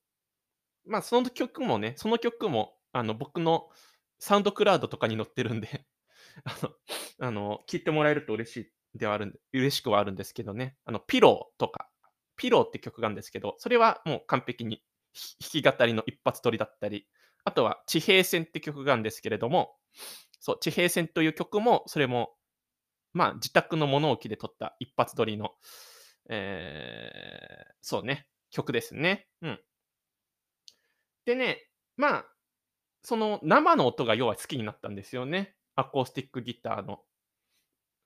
[0.87, 0.91] う。
[0.91, 3.69] まあ、その曲もね、その曲も、あの、僕の
[4.19, 5.87] サウンドクラウドとかに載ってるんで
[6.45, 6.75] あの、
[7.29, 8.57] あの、聞いてもらえると嬉し
[8.95, 10.77] いではあるんで、嬉しくはあるんですけどね。
[10.85, 11.91] あの、ピローとか、
[12.37, 14.83] ピローって曲があるんですけど、それはもう完璧に
[15.41, 17.09] 弾き語りの一発撮りだったり、
[17.45, 19.77] あとは地平線って曲があるんですけれども、
[20.41, 22.35] そう、地平線という曲も、それも、
[23.13, 25.51] まあ自宅の物置で撮った一発撮りの、
[26.29, 29.29] えー、そうね、曲ですね。
[29.43, 29.61] うん。
[31.25, 31.67] でね、
[31.97, 32.27] まあ、
[33.03, 35.55] その生の音が要は好きになったんですよね。
[35.77, 37.01] アコースティックギターの。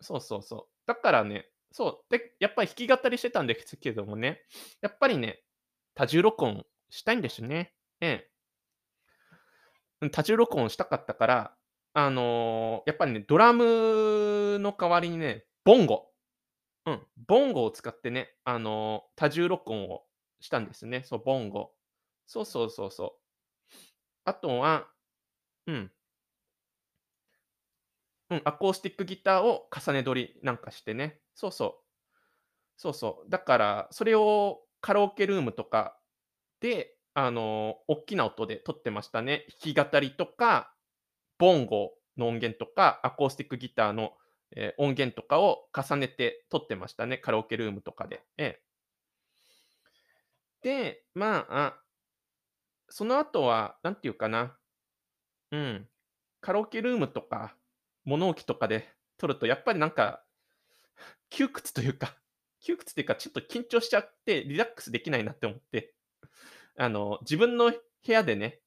[0.01, 0.67] そうそうそう。
[0.87, 2.11] だからね、そう。
[2.11, 4.43] で、やっぱり弾き語りしてたんですけどもね、
[4.81, 5.43] やっぱりね、
[5.95, 7.75] 多重録音したいんですね。
[8.01, 8.31] ええ。
[10.11, 11.57] 多重録音したかったから、
[11.95, 16.11] あの、やっぱりね、ドラムの代わりにね、ボンゴ。
[16.87, 20.05] うん、ボンゴを使ってね、あの、多重録音を
[20.41, 21.03] したんですね。
[21.05, 21.73] そう、ボンゴ。
[22.27, 23.77] そうそうそうそう。
[24.25, 24.89] あとは、
[25.67, 25.93] うん。
[28.31, 31.21] うん、アコースティックギターを重ね撮りなんかしてね。
[31.35, 31.85] そうそう。
[32.77, 33.31] そうそう。
[33.31, 35.99] だから、それをカラオケルームとか
[36.61, 39.47] で、あの、大きな音で撮ってましたね。
[39.63, 40.75] 弾き語りとか、
[41.39, 44.15] ボンゴの音源とか、アコースティックギターの、
[44.57, 47.19] えー音源とかを重ねて撮ってましたね。
[47.19, 48.23] カラオケルームとかで。
[48.39, 48.63] ええ。
[50.63, 51.81] で、まあ、
[52.89, 54.57] その後は、なんていうかな。
[55.51, 55.89] うん。
[56.41, 57.57] カラオケルームとか、
[58.05, 58.89] 物置とかで
[59.19, 60.25] 撮ると、やっぱりなんか、
[61.31, 62.17] 窮屈というか、
[62.61, 65.94] 窮屈というか、ちょっと緊張しちゃって、リラックスできないなって思って、
[66.77, 68.61] あの、自分の部屋でね、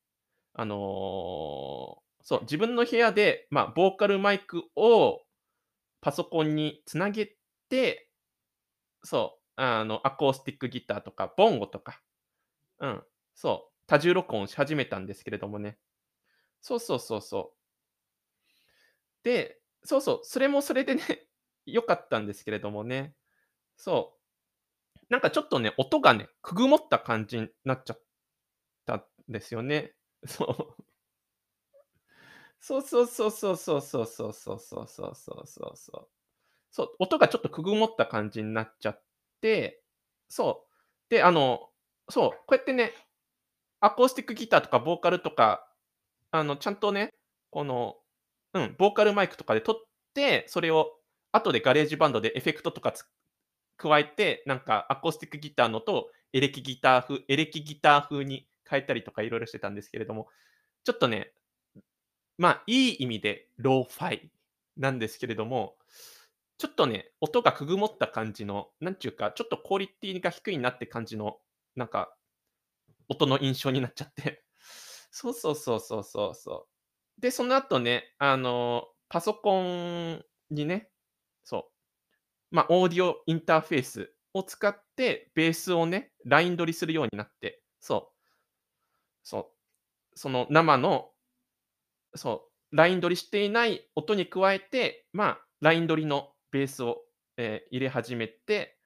[0.53, 5.21] あのーそう、自分の部屋で、まあ、ボーカルマイクを
[6.01, 7.37] パソコンにつなげ
[7.69, 8.11] て、
[9.03, 12.01] そう、あの、アコースティックギターとか、ボンゴとか、
[12.79, 13.03] うん、
[13.35, 15.79] そう、多重録音し始めたんですけれどもね。
[16.61, 17.57] そうそうそうそう。
[19.23, 21.01] で、そうそう、それもそれでね、
[21.65, 23.15] 良かったんですけれどもね。
[23.77, 24.16] そう。
[25.09, 28.01] なんかちょっとね、音がね、くぐもった感じになっちゃっ
[28.85, 29.95] たんですよね。
[30.27, 30.45] そ
[30.79, 30.83] う。
[32.59, 36.07] そうそうそうそうそうそうそうそうそうそうそうそうそう。
[36.71, 39.03] そう、音がちょっとくぐもった感じになっちゃっ
[39.41, 39.83] て、
[40.29, 40.73] そう。
[41.09, 41.69] で、あの、
[42.09, 42.93] そう、こうやってね、
[43.81, 45.67] アコースティックギターとかボーカルとか、
[46.31, 47.11] あの、ちゃんとね、
[47.51, 47.97] この
[48.53, 49.77] うん、ボーカルマイクとかで録っ
[50.15, 50.99] て、それを
[51.33, 52.93] 後でガレージバンドでエフェクトとか
[53.77, 60.27] 加えて、なんかアコースティックギターのとエレキギター風エレキギター風に変えたりとかいろいろしてたんですけれども、
[60.83, 61.33] ちょっとね、
[62.37, 64.31] まあ、いい意味でローファイ
[64.77, 65.77] なんですけれども、
[66.57, 71.39] ちょっとね、音がくぐもった感じの、なんちゅうか、ちょっとクオリティが低いなって感じの、
[71.75, 72.15] なんか、
[73.09, 74.43] 音の印象になっちゃって
[75.11, 76.67] そうそうそうそうそうそ
[77.17, 77.21] う。
[77.21, 80.89] で、その後ね、あの、パソコンにね、
[81.43, 81.76] そう、
[82.51, 88.17] まあ、オーディオインターフェースを使って、ベースをね、ライン録りするようになって、そう、
[89.23, 89.53] そ
[90.15, 91.11] う、その生の
[92.15, 97.03] そう、ライン取りしていない音に加えて、まあ、ライン取りのベースを、
[97.37, 98.77] えー入れ始めて、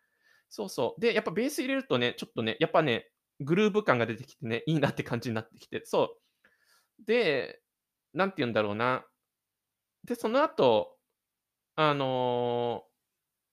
[0.49, 1.01] そうそう。
[1.01, 6.17] で、やっぱベース入れるとね、ちょっとね、やっぱね、グルーヴ感が出てきてね、いいなって感じになってきて、そ
[7.01, 7.05] う。
[7.05, 7.61] で、
[8.13, 9.05] なんて言うんだろうな。
[10.05, 10.97] で、その後、
[11.75, 12.85] あの、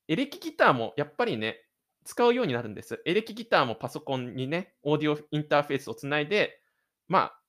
[0.08, 1.60] エレキギターもやっぱりね、
[2.04, 3.02] 使うようになるんです。
[3.04, 6.60] エレキギターもパソコンにね、オーディオインターフェースをつないで、
[7.06, 7.40] まあ、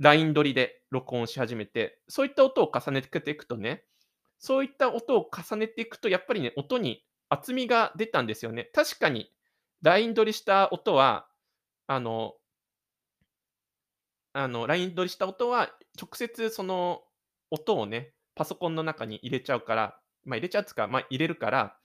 [0.00, 3.84] ライン取りで録音し始めて、そういった音を重ねていくとね、
[4.38, 8.70] そういった音を重ねていくと、やっぱりね、音に厚みが出たんですよね。
[8.74, 9.32] 確かに、
[9.82, 11.28] ライン取りした音は、
[11.86, 12.34] あの
[14.32, 17.02] あの、ライン取りした音は、直接その
[17.50, 21.76] 音をね、パソコンの中に入れちゃうから、まあ、入れちゃうっつか、まあ、入れるから、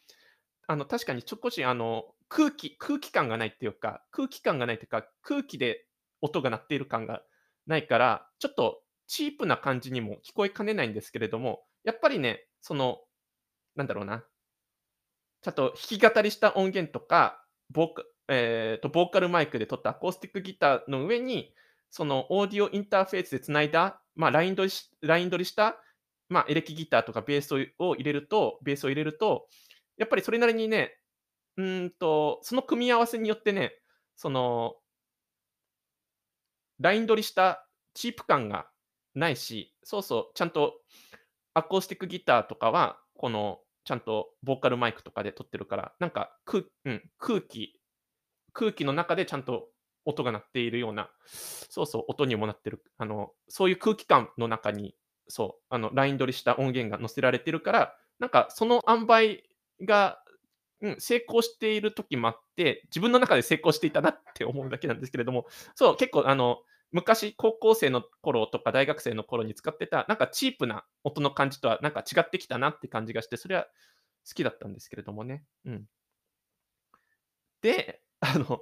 [0.67, 5.85] あの、確かに少しあの、空気空気感がないっていうか、空気感がないっていうか、空気で
[6.21, 7.21] 音が鳴っている感が
[7.67, 12.99] ないから、ちょっとチープな感じにも聞こえかねないんですけれども、やっぱりね、その、
[13.75, 14.25] なんだろうな、
[15.41, 21.53] ちゃんと弾き語りした音源とか、ボーカえっと、ボーカルマイクで撮ったアコースティックギターの上に、
[21.89, 25.77] そのオーディオインターフェースで繋いだ、まあ、ライン取りしライン取りした、
[26.29, 29.47] まあ、エレキギターとかベースを入れるとベースを入れると、
[29.97, 30.97] やっぱりそれなりにね、
[31.57, 33.73] うんと、その組み合わせによってね、
[34.15, 34.75] その
[36.79, 38.67] ライン取りしたチープ感が
[39.15, 40.73] ないし、そうそう、ちゃんと
[41.53, 47.79] アコースティックギターとかは、この、ちゃんとボーカルマイクとかで撮ってるから、なんか、くうん、空気
[48.57, 49.69] 空気の中でちゃんと
[50.05, 51.11] 音が鳴っているような、
[51.69, 54.95] そうそう、音にもなってる、あの、そういう空気感の中に、
[55.29, 59.43] そう、あの、ライン取りした音源が載せられてるから、なんかその塩梅
[59.83, 60.19] が、
[60.81, 66.59] うん、成功している時もあって、自分の中で成功していたなって思うだけなんですけれども、そう、結構あの、
[66.91, 73.63] 昔高校生の頃とか大学生の頃に使ってた、なんかチープな音の感じとはなんか違ってきたなって感じがして、それは
[74.27, 75.43] 好きだったんですけれどもね。
[75.65, 75.85] うん。
[77.61, 78.61] で、あの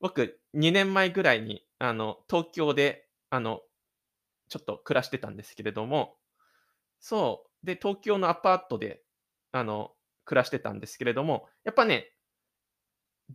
[0.00, 3.62] 僕、2年前ぐらいに、あの、東京で、あの、
[4.50, 6.18] ちょっと暮らしてたんですけれども、
[6.98, 9.02] そう、で、東京のアパートで、
[9.52, 9.92] あの、
[10.26, 12.12] 暮らしてたんですけれども、やっぱね、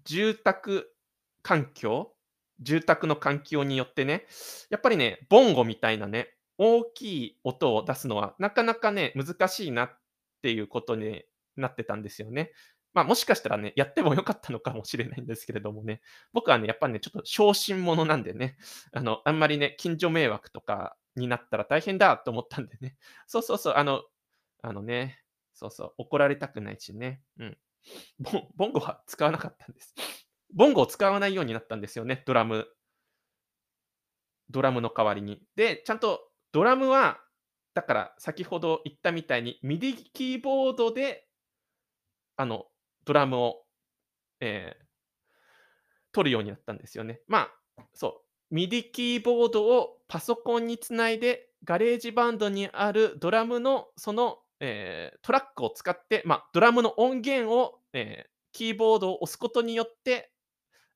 [0.03, 0.93] 住宅
[1.41, 2.15] 環境
[2.61, 4.25] 住宅の環境によってね、
[4.69, 9.99] やっぱりね、ボンゴみたいなね、大きい音を出すのはなかなかね、難しいなっ
[10.41, 11.23] ていうことに
[11.57, 12.51] なってたんですよね。
[12.93, 16.01] まあ、もしかしたらね、やってもよかったのかもしれないんですけれどもね、
[16.31, 18.57] 僕はね、やっぱね、ちょっと小心者なんでね、
[18.93, 22.97] あの、あんまりね、近所迷惑とかになったら大変だと思ったんでね、
[23.27, 24.03] そうそうそう、あの、
[24.61, 25.21] あのね、
[25.53, 27.57] そうそう、怒られたくないしね、うん。
[28.19, 29.93] ボンボンゴは使わなかったんです。
[30.53, 32.67] ボンゴを使わないようになったんですよね、ドラム。
[34.49, 35.41] ドラムの代わりに。
[35.55, 37.21] で、ちゃんとドラムは、
[37.73, 41.27] だから先ほど言ったみたいに、ミディキーボードで、
[42.37, 42.67] あの、
[43.05, 43.65] ドラムを、
[44.39, 44.85] えー、
[46.11, 47.21] 録るようになったんですよね。
[47.27, 60.31] まあ、そう、ミディキーボードをパソコンにつないで、ガレージバンドにあるドラムのその、えー、トラックを使って、まあ、ドラムの音源を、えー、キーボードを押すことによって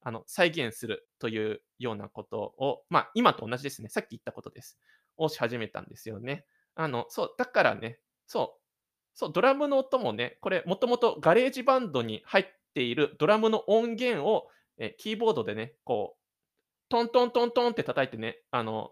[0.01, 3.89] あの再現するというようなことを、まあ、今と同じですね。
[3.89, 4.77] さっき言ったことです。
[5.17, 6.45] をし始めたんですよね。
[6.75, 8.61] あの、そう、だからね、そう、
[9.13, 14.47] そう、ドラムの音もね、これもともとガレージバンドに入っているドラムの音源を、
[14.77, 16.18] えキーボードでね、こう、
[16.89, 18.91] トントントントンって叩いてね、あの、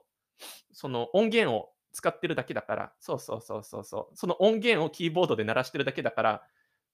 [0.71, 6.43] その音源を使ってるだけだから、そうそうそうそうそう、その音源をキーボードで鳴らしてるだけだから、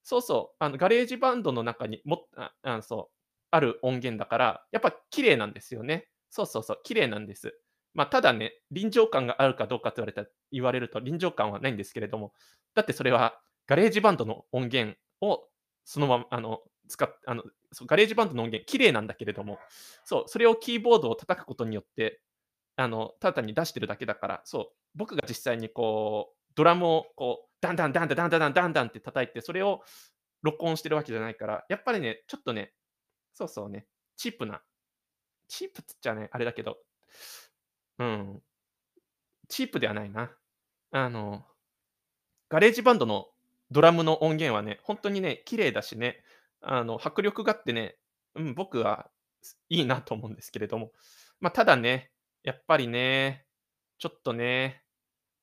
[0.04, 3.16] そうそう、あのガレージバンドの中にもああそう
[3.52, 6.10] ある音源だから、やっぱ綺麗なんですよね。
[6.30, 7.60] そうそうそう、綺麗なんです。
[7.94, 12.34] まあ、ただね、臨場感があるかどうかと言われた言われると臨場感はないんですけれども、
[12.74, 15.48] だってそれはガレージバンドの音源を
[15.86, 19.60] そのまま、あの、使っあの、そうガレージバンドの音源、綺麗なんだけれども、
[20.04, 22.22] そう、それをキーボードを叩くことによって、
[22.76, 29.82] あの、ただ単に出してるだけだから、そう、僕が実際にこう、ドラムをこう、ダンダンダンダンダンダンダンダンって叩いて、それを
[30.42, 32.74] 録音してるわけじゃないから、やっぱりね、ちょっとね、
[33.34, 34.62] そうそうね、チープな、
[35.48, 36.78] チープっつっちゃね、あれだけど、
[38.00, 38.42] うん。
[39.48, 40.32] チープではないな。
[40.92, 41.46] あの、
[42.50, 43.28] ガレージバンドの
[43.72, 46.24] ドラムの音源はね、本当にね、綺麗だしね、
[46.64, 47.98] あの、迫力があってね、
[48.36, 49.10] うん、僕は
[49.70, 50.92] いいなと思うんですけれども、
[51.40, 52.12] ま、ただね、
[52.44, 53.46] やっぱりね、
[54.00, 54.84] ちょっとね、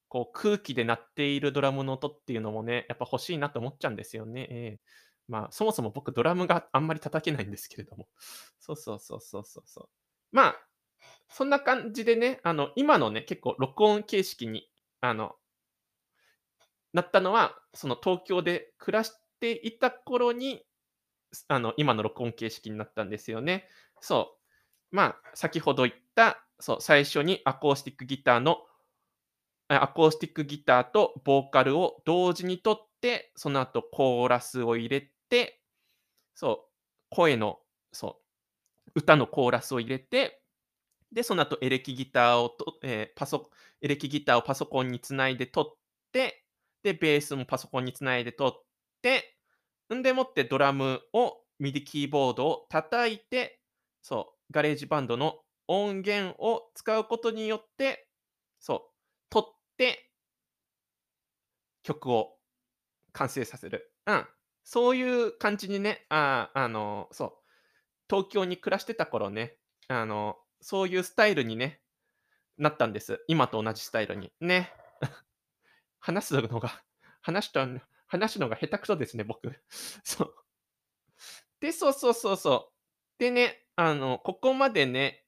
[0.09, 4.49] こう空気で鳴っているドラムの音っていうのもね、やっぱ欲しいなと思っちゃうんですよね。
[4.51, 4.81] ええ。
[5.29, 8.09] まあ、そもそも僕ドラムがあんまり叩けないんですけれども。
[8.59, 9.89] そうそうそうそうそうそう。
[10.33, 10.57] まあ
[11.29, 14.69] そんな感じでね、あの、今のね、結構録音形式に、
[15.01, 15.37] あの
[16.93, 20.65] なったのは、その東京で暮らしていた頃に、
[21.49, 23.69] あの、今の録音形式になったんですよね。
[24.01, 24.37] そ
[24.93, 24.97] う。
[24.97, 28.59] まあ、先ほど言った、そう、最初にアコースティックギターの
[29.69, 35.61] アコースティックギターとボーカルを同時に取って、その後コーラスを入れて、
[36.35, 36.73] そう、
[37.11, 37.61] 声の、
[37.93, 38.21] そ
[38.89, 40.43] う、歌のコーラスを入れて、
[41.13, 43.51] で、その後エレキギターをとえーパソ
[43.83, 45.79] エレキギターをパソコンにつないで録っ
[46.13, 46.45] て
[46.83, 48.65] で、ベースもパソコンにつないで録っ
[49.03, 49.30] て、
[49.97, 53.61] んでもってドラムをミディキーボードを叩いて、
[54.03, 58.09] そう、ガレージバンドの音源を使うことによって、
[58.59, 58.81] そう、
[59.31, 60.11] 録って
[61.83, 62.37] 曲を
[63.13, 63.93] 完成させる。
[64.07, 64.27] うん。
[64.65, 67.33] そういう感じにね、ああの、そう、
[68.09, 69.57] 東京に暮らしてた頃ね、
[69.89, 71.81] あの、そういうスタイルにね、
[72.59, 73.25] なったんです。
[73.27, 74.33] 今と同じスタイルに。
[74.41, 74.73] ね。
[75.99, 76.83] 話すのが、
[77.23, 77.67] 話した
[78.11, 79.53] 話すのが下手くそですね、僕。
[80.05, 80.35] そう。
[81.61, 82.75] で、そうそうそうそう。
[83.19, 85.25] でね、あの、ここまでね、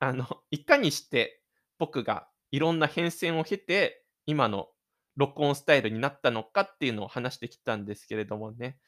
[0.00, 1.40] あの、 いかにして
[1.78, 4.68] 僕がいろんな変遷を経て、今の
[5.16, 8.78] 録音スタイルになったのかっていうのを話してきたんですけれどもね。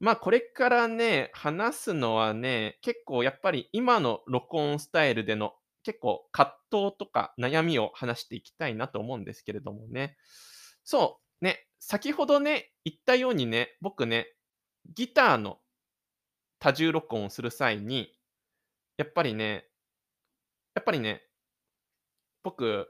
[0.00, 5.54] まあ、これからね、話すのはね、結構やっぱり今の録音スタイルでの
[5.84, 10.16] 結構葛藤とか悩みを話していきたいなと思うんですけれどもね。
[10.82, 11.21] そう、
[11.84, 14.36] 先ほどね、言ったようにね、僕ね、
[14.94, 15.58] ギターの
[16.60, 18.16] 多重録音をする際に、
[18.98, 19.68] やっぱりね、
[20.74, 21.22] やっぱりね、
[22.42, 22.88] 僕、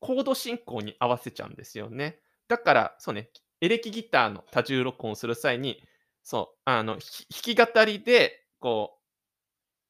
[0.00, 2.20] コード進行に合わせちゃうんですよね。
[2.48, 3.30] だから、そうね、
[3.60, 5.82] エレキギターの多重録音をする際に、
[6.22, 8.98] そう、あの、弾き語りで、こ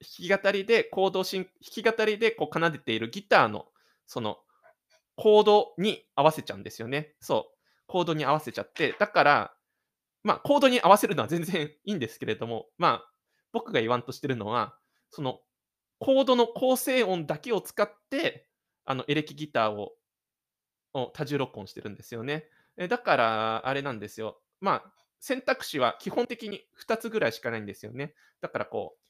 [0.00, 3.66] う、弾き語りでコード進、弾き語りでこう奏でているギターの、
[4.06, 4.38] その、
[5.16, 7.14] コードに合わせちゃうんですよね。
[7.20, 7.59] そう。
[7.90, 9.54] コードに合わせちゃって、だから、
[10.22, 13.10] まあ、コードに合わせるのは全然いいんですけれども、まあ、
[13.52, 14.76] 僕が言わんとしてるのは、
[15.10, 15.40] その、
[15.98, 18.46] コードの構成音だけを使って、
[18.84, 19.96] あの、エレキギターを
[21.12, 22.46] 多重録音してるんですよね。
[22.76, 24.40] えだから、あれなんですよ。
[24.60, 28.14] まあ、選択肢は基本的に2つぐらいしかないんですよね。
[28.40, 29.00] だからこう、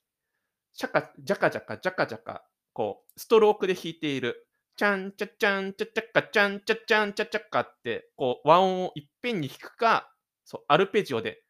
[0.72, 4.48] シャカ、ジャカジャカ、ジャカジャカ、こう、ストロークで弾いている
[4.80, 10.10] チャンチャチャンチャチャカチャンチャチャンチャチャカって、こう、和音をいっぺんに弾くか、
[10.46, 11.42] そう、アルペジオで、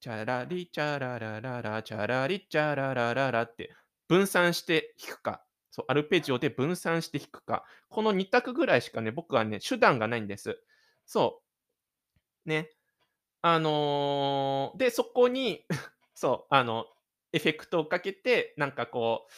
[0.00, 3.72] チャラリチャララララ、チャラリチャララララって
[4.08, 10.60] 分散して弾くか、そう、アルペジオで分散して弾くか、この2択ぐらいしかね、僕はね、手段がないんです。
[11.06, 11.40] そ
[12.46, 12.48] う。
[12.48, 12.68] ね。
[13.42, 15.64] あのー、で、そこに
[16.16, 16.86] そう、あの、
[17.32, 19.28] エフェクトをかけて、なんかこ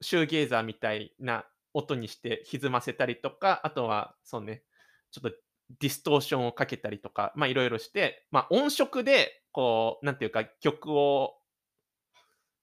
[0.00, 1.44] う、シューゲーザーみたいな
[1.74, 4.62] 音にして歪ませたりとか、あとは、そうね、
[5.10, 5.36] ちょっと
[5.80, 11.34] ディストーションをかけたりとか、まあいろいろして、まあ音色で、こう、なんていうか曲を、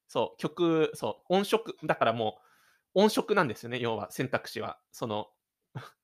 [0.08, 2.40] そう、曲、そう、音色、だからも
[2.96, 4.80] う音色なんですよね、要は選択肢は。
[4.92, 5.28] その、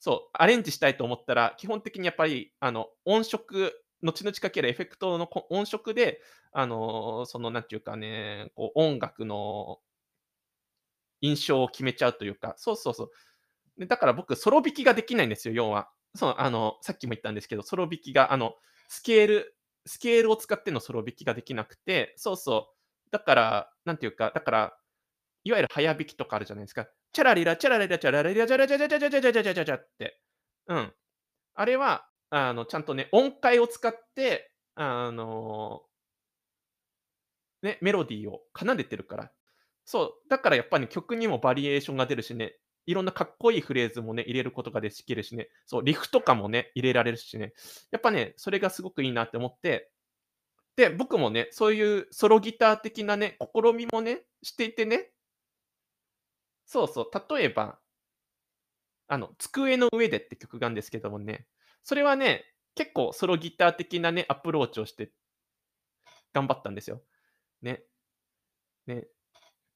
[0.00, 3.72] そう、アレンジしたいと思ったら、基本的にやっぱり、あの、音色、
[4.02, 6.20] 後々かけるエフェクトの音色で、
[6.52, 9.80] あの、その、なんていうかね、こう音楽の
[11.22, 13.10] 印象を決めちゃうというか、そうそうそう。
[13.78, 15.90] でだから僕、ソロ弾きができないんですよ、要は。
[16.14, 18.54] そう、あの、さっきも言ったんですけど、ソロ弾きが、あの、
[18.88, 19.56] スケール、
[19.86, 22.72] スケールを使ってのソロ弾きができなくて、そうそ
[23.08, 23.10] う。
[23.10, 24.78] だから、なんていうか、だから、
[25.44, 26.86] いわゆる早弾きとかあるじゃないですか。
[27.12, 30.20] チャラリラ、チャラリラ、チャラリラ、チャラチャチャチャチャチャチャチャチャチャって。
[30.68, 30.94] うん。
[31.54, 35.82] あれは、あの、ちゃんとね、音階を使って、あの、
[37.62, 39.32] ね、メロディーを奏でてるから。
[39.84, 47.52] そう、だからやっぱり、ね、曲にもバリエーションが出るしね、いろんなかっこいいフレーズもね、入れることができるしね、そう、リフとかもね、入れられるしね、
[47.90, 49.90] やっぱね、それがすごくいいなって思って、
[50.76, 55.12] で、僕もね、そういうソロギター的なね、試みもね、していてね、
[56.66, 57.78] そうそう、例えば、
[59.08, 61.46] あの、机の上でって曲があるんですけどもね、
[61.82, 65.12] それはね、結構ソロギター的なね、アプローチをして
[66.32, 67.02] 頑張ったんですよ。
[67.60, 67.84] ね。
[68.86, 69.06] ね。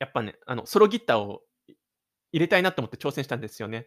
[0.00, 1.42] やっぱね、あの、ソロギターを
[2.32, 3.86] 入れたいなと思って挑戦したんですよね。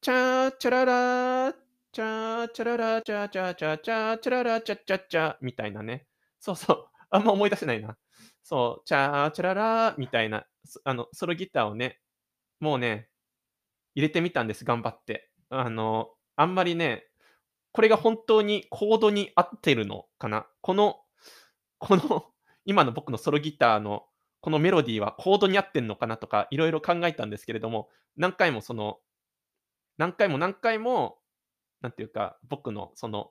[0.00, 1.54] チャーチャララー、
[1.92, 6.06] チャーチャララーチャーチャーチャーチャーチャララーチャッチャチャみたいなね。
[6.40, 6.86] そうそう。
[7.10, 7.96] あんま思い出せないな。
[8.42, 10.46] そう、チャーチャララーみたいな、
[10.84, 12.00] あの、ソロギターをね、
[12.58, 13.10] もうね、
[13.94, 15.30] 入れてみたんです、頑張って。
[15.50, 17.06] あの、あんまりね、
[17.72, 20.46] これが本当にコードに合ってるのかな。
[20.62, 21.00] この、
[21.78, 22.24] この、
[22.64, 24.06] 今の僕のソロギターの
[24.44, 27.88] このメロディーはコードに合ってんのかなとか、いろいろ考えたんですけれども、
[28.18, 28.98] 何回もその、
[29.96, 31.16] 何回も何回も、
[31.80, 33.30] なんていうか、僕のその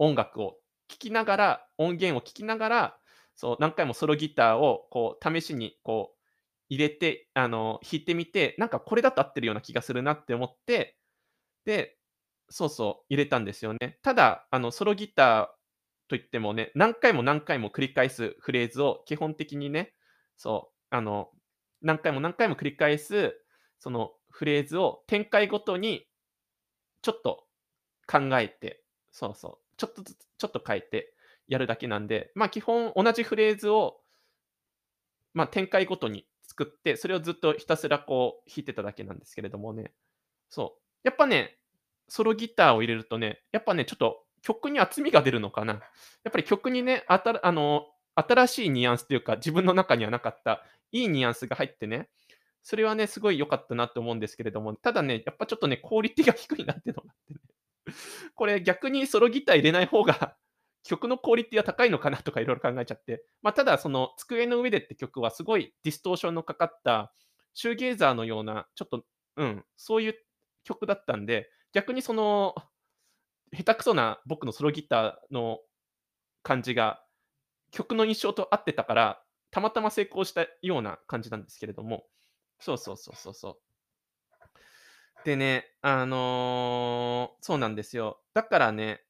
[0.00, 0.56] 音楽を
[0.88, 2.98] 聴きながら、音源を聴きながら、
[3.36, 6.18] そう、何回もソロギターをこう試しにこう
[6.68, 10.96] 入れて、あの、弾いてみて、なんかこれだと合ってるような気がするなって思って、
[11.64, 11.96] で、
[12.50, 14.00] そうそう、入れたんですよね。
[14.02, 15.48] ただ、あの、ソロギター
[16.08, 19.94] といってもね、何回も何回も繰り返すフレーズを基本的にね、
[20.38, 21.30] そう、あの、
[21.82, 23.34] 何回も何回も繰り返す、
[23.78, 26.06] そのフレーズを展開ごとに
[27.02, 27.44] ちょっと
[28.06, 31.14] 考えて、そうそう、ちょっとずつ、ちょっと変えて
[31.48, 34.00] やるだけなんで、まあ基本同じフレーズを、
[35.34, 39.92] まあ展開ごとに作って、それをずっとひたすらこう弾いてただけなんですけれどもね。
[40.50, 40.82] そう。
[41.04, 41.58] やっぱね、
[42.08, 45.74] ソロギターを入れるとね、やっぱね、ちょっと曲に厚みが出るのかな。
[45.74, 45.80] や
[46.30, 47.86] っぱり曲にね、あたあの、
[48.26, 52.08] 新しいニュアンスというか、自分の中にはなかったいいニュアンスが入ってね、
[52.62, 57.40] それはね、すごい良かったなと思うんですけれども、ただね、やっぱちょっとね、クオリティが低いなっていうのがあってね。
[58.34, 60.36] これ逆にソロギター入れない方が
[60.84, 67.12] 曲のクオリティは高いのかなとかいろいろ考えちゃって、まあ、ただその机の上でって曲はすごいディストーションのかかった
[67.54, 69.04] シューゲーザーのようなちょっと、
[69.36, 70.14] うん、そういう
[70.64, 72.54] 曲だったんで、逆にその
[73.52, 75.60] 下手くそな僕のソロギターの
[76.42, 77.02] 感じが
[77.70, 82.06] 曲の印象と合ってたから、たまたま成功したような感じなんですけれども、
[82.58, 85.24] そうそうそうそうそう。
[85.24, 88.20] でね、あのーそうなんですよ。
[88.34, 89.04] だからね、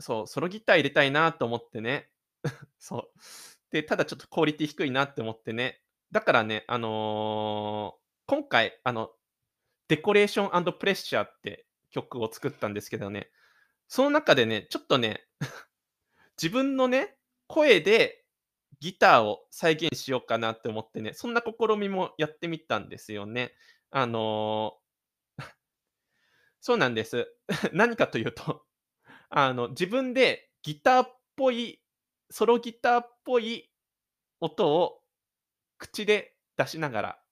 [0.00, 2.10] そう、ソロギター入れたいなと思ってね。
[2.78, 3.20] そう。
[3.70, 5.82] で、ただちょっとクオリティ低いなって思ってね。
[6.12, 9.12] だからね、あのー今回、あの、
[9.88, 13.30] デコレーションプレッシャーって曲を作ったんですけどね、
[13.88, 15.28] その中でね、ちょっとね、
[16.42, 17.15] 自分のね、
[17.48, 18.24] 声で
[18.80, 23.52] ギターを再現しようかなって思ってね、そんな試みもやってみたんですよね。
[23.90, 25.44] あのー
[26.60, 27.26] そうなんです。
[27.72, 28.64] 何かというと、
[29.30, 31.82] あの、自分でギターっぽい、
[32.30, 33.70] ソロギターっぽい
[34.40, 35.02] 音を
[35.78, 37.22] 口で出しながら、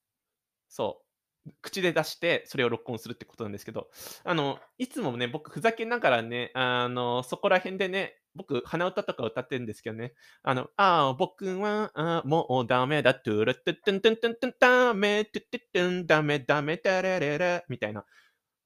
[0.68, 1.04] そ
[1.46, 3.90] う、口で出して、それを録音するってことなんですけど、
[4.24, 18.04] あの、いつもね、僕ふざけながらね、あの、そこら辺でね、僕、鼻歌とか歌ってるんですけどね、あの、ああ、僕は、あもうダメだ、トゥルトゥトゥントゥントゥントゥンダメ、トゥトゥトゥン、ダメダメ、ダレレレ、みたいな。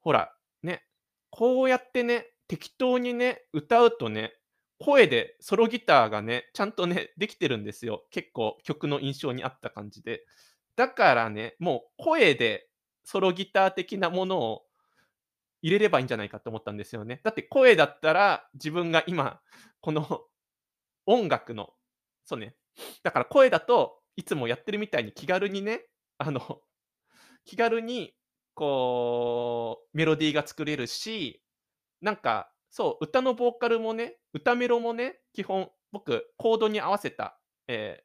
[0.01, 0.85] ほら、ね、
[1.31, 4.33] こうやってね、適当にね、歌うとね、
[4.79, 8.07] 声でソロギターがね、ちゃんとね、できてるんですよ。
[8.11, 10.25] 結構曲の印象に合った感じで。
[10.77, 12.69] だからね、もう声で
[13.05, 14.63] ソロギター的なものを
[15.63, 17.21] 入れればいいんじゃないかと思ったんですよね。
[17.25, 19.41] だって声だったら、自分が今、
[19.81, 20.25] この
[21.07, 21.71] 音楽の、
[22.25, 22.57] そうね、
[23.03, 25.87] だから声だといつもやってるみたいに気軽にね、
[26.19, 26.61] あの、
[27.45, 28.15] 気軽に
[28.55, 31.43] こう、メロディーが作れるし、
[32.01, 38.03] なんか、そう、歌のボーカルもね、歌メロもね、基本、僕、コードに合わせた、え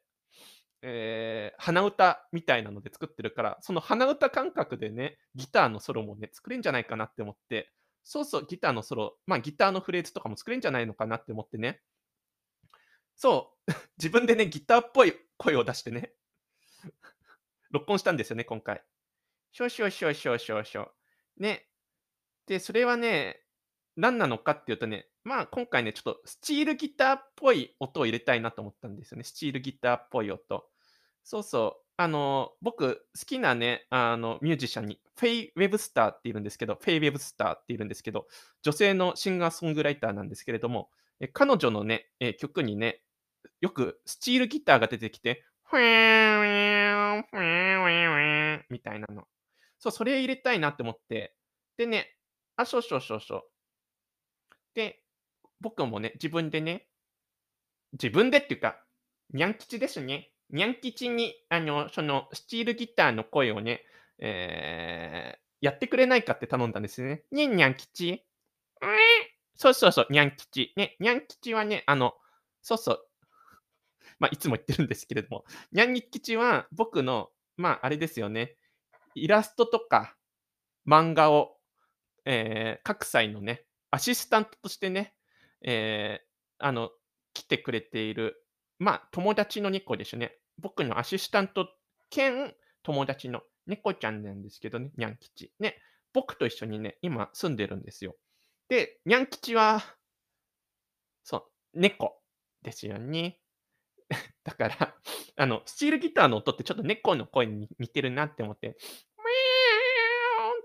[0.86, 7.72] えー、鼻歌みたいなので作ってるから、その鼻歌感覚でね、ギターのソロもね、作れんじゃないかなって思って、
[8.02, 11.80] そうそう、ギターのソロ、まあギターのフレーズとかも作れんじゃないのかなって思ってね、
[13.16, 16.12] そう、 自分でね、ギターっぽい声を出してね、
[17.70, 18.82] 録音したんですよね、今回。
[19.52, 20.90] 少々少々少々。
[21.38, 21.68] ね。
[22.46, 23.40] で、それはね、
[23.96, 29.24] 何なのかっていうとね、まあ今回ね、ちょっとスチールギターっぽい音を入れたいなと思ったんですよね。
[29.24, 30.68] スチールギターっぽい音。
[31.24, 31.84] そうそう。
[31.96, 38.26] あの、僕、好きなね、あの、ミュージシャンに、フェイ・ウェブスターっているんですけど、フェイ・ウェブスターっているんですけど、
[38.62, 43.02] 女性のシンガーソングライターなんですけれども、え彼女のね、え曲にね、
[43.60, 49.26] よくスチールギターが出てきて、フェーウェーフェーウェーみたいなの。
[49.78, 51.36] そう、それ入れたいなって思って、
[51.76, 52.16] でね、
[52.56, 53.42] あ、そうそうそうそう。
[54.74, 55.00] で、
[55.60, 56.88] 僕もね、自分でね、
[57.92, 58.84] 自分でっていうか、
[59.32, 60.33] にゃん吉ですね。
[60.54, 63.84] にゃん吉に、あの、その、スチールギターの声をね、
[64.20, 67.24] えー、やってくれないかって頼んだんですね。
[67.32, 68.22] ね、にゃん吉。
[68.80, 68.86] え
[69.56, 70.72] そうそうそう、にゃん吉。
[70.76, 72.14] ね、にゃん吉はね、あの、
[72.62, 73.06] そうそう。
[74.20, 78.54] まあ、いつも言ってるんですけれども、にゃん吉は僕の、まあ、あれですよね。
[79.16, 80.14] イラストとか
[80.86, 81.56] 漫画を、
[82.26, 85.14] えー、書く際のね、アシスタントとしてね、
[85.62, 86.90] えー、あの、
[87.32, 88.44] 来てくれている、
[88.78, 90.38] まあ、友達の猫ですね。
[90.58, 91.68] 僕のアシスタント
[92.10, 95.52] 兼友達の猫ちゃんなんですけどね、にゃん吉。
[95.58, 95.78] ね、
[96.12, 98.16] 僕と一緒にね、今住んでるんですよ。
[98.68, 99.82] で、にゃん吉は、
[101.22, 102.20] そう、猫
[102.62, 103.38] ですよね。
[104.44, 104.94] だから
[105.36, 108.76] あの、スチールギターの音ってちょっと猫の声に似てるなって思って、ミーン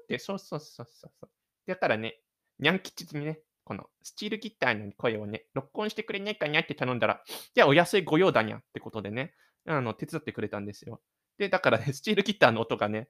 [0.04, 1.30] って、そうそうそうそうそう。
[1.66, 2.22] だからね、
[2.60, 7.24] にゃん吉にね、このスチールギターの声をね、録音してくれないかにゃって頼んだら、
[7.56, 9.34] じゃあお安いご用だにゃってことでね、
[9.70, 11.00] あの、手伝ってくれたんですよ。
[11.38, 13.10] で、だからね、 スチールギターの音がね、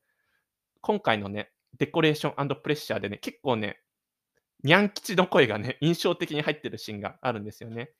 [0.82, 3.82] 今回のね、デコレーションプレッシャーでね、結構ね、
[4.64, 7.94] にゃん吉の声がね、印象的に入ってるシーンがあるんですよね。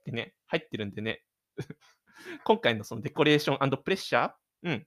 [0.00, 1.24] ってね、入ってるんでね、
[2.44, 4.32] 今回のそのデコレーションプレッシャー、
[4.62, 4.86] うん、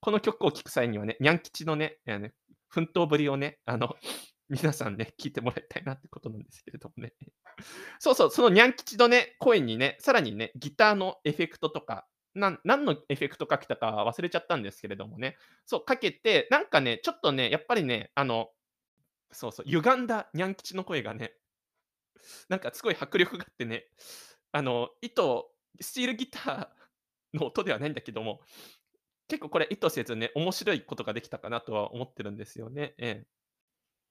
[0.00, 2.34] この曲を聴く際にはね、にゃん吉のね、ね
[2.68, 3.96] 奮闘ぶりをね、あの、
[4.50, 7.14] 皆さんね、聞いてもらいたいなってことなんですけれどもね。
[8.00, 15.36] そうそう、そのにゃん吉のね、声にね、さらにね、ギターのエフェクトとか、なん何のエフェクトかけたか忘れちゃったんですけれどもね、
[15.66, 18.50] そう、かけて、なんかね、ちょっとね、やっぱりね、あの、
[19.32, 21.34] そうそう、歪んだにゃん吉の声がね、
[22.48, 23.86] なんかすごい迫力があってね、
[24.52, 28.40] あの、糸、スチールギターの音ではないんだけども、
[29.28, 32.94] 結構これ意図せずね、面白いことができたかなとは思ってるんですよね。
[32.98, 33.39] ええ。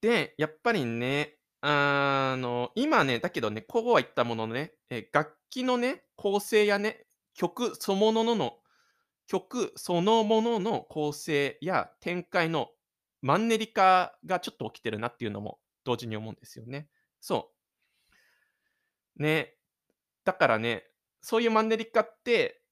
[0.02, 8.60] で、やっぱりね、あの、今ね、だけどね、こうは言ったもののね、え、楽器のね、構成やね、曲そのものの
[9.28, 12.70] 曲そのものの構成や展開の
[13.22, 16.90] マンネリ化がちょっと起きてるなっていうのも同時に思うんですよね。
[17.22, 17.52] そ
[19.20, 19.24] う。
[19.24, 19.56] ね。
[20.26, 20.86] だからね、
[21.22, 22.64] そういうマンネリ化って、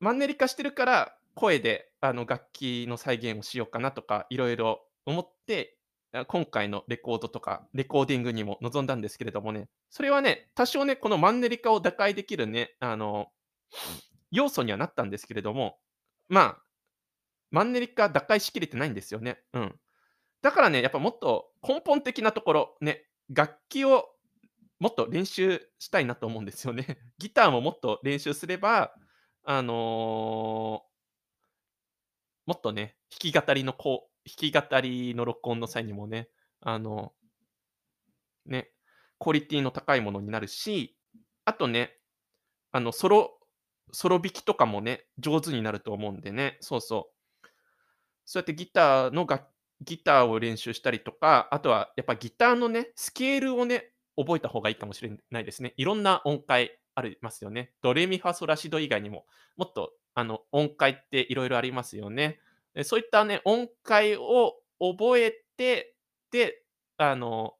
[0.00, 5.78] マンネリ化してるから声であの楽器の再現をしようかなとかいろいろ思って
[6.26, 13.28] 今回のレコードとか、レコーディングにも臨んだんですけれどもね、それはね、多少ね、このマンネリ化を打開できるね、あの、
[14.32, 15.78] 要素にはなったんですけれども、
[16.28, 16.62] まあ、
[17.50, 19.40] マンネリ化打開しきれてないんですよね。
[19.52, 19.80] うん。
[20.42, 24.08] だからね、やっぱもっと根本的なところ、ね、楽器を
[24.80, 26.98] もっと練習したいなと思うんですよね。
[27.18, 28.94] ギターももっと練習すれば、
[29.44, 30.90] あのー
[32.46, 36.28] もっとね、弾き語りのこう弾き語りの録音の際にもね、
[36.60, 37.12] あの、
[38.46, 38.70] ね、
[39.18, 40.96] クオリティの高いものになるし、
[41.44, 41.98] あとね、
[42.72, 43.38] あの、ソロ、
[43.92, 47.48] ソロ弾きとかもね、上手になると思うんでね、そうそう。
[48.24, 49.46] そうやってギターのが
[49.82, 55.74] ギターを練習したりとか、あとはやっぱギターのね、スケールをね、覚えた方がいいかもしれないですね。
[55.76, 57.72] いろんな音階ありますよね。
[57.82, 59.26] ドレミファソラシド以外にも、
[59.56, 62.40] もっとあの音階っていろいろありますよね。
[62.84, 65.96] そういったね、音階を覚えて、
[66.30, 66.62] で、
[66.96, 67.54] あの、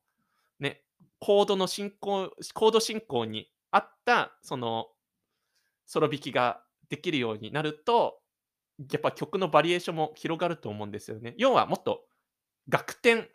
[0.61, 0.82] ね、
[1.20, 4.88] コードの進行、コード進行に合った、その、
[5.86, 8.20] ソロ弾きができるようになると、
[8.92, 11.34] やっぱ曲のバリエーションも広がると思うんですよね。
[11.38, 12.06] 要はもっと
[12.68, 13.28] 楽天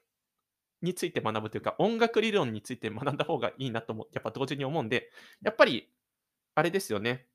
[0.81, 5.11] について学ぶというか、音楽理論について学んだ方がいいなとも、やっぱ同時に思うんで、
[5.43, 5.89] やっぱり、
[6.55, 7.27] あれですよね。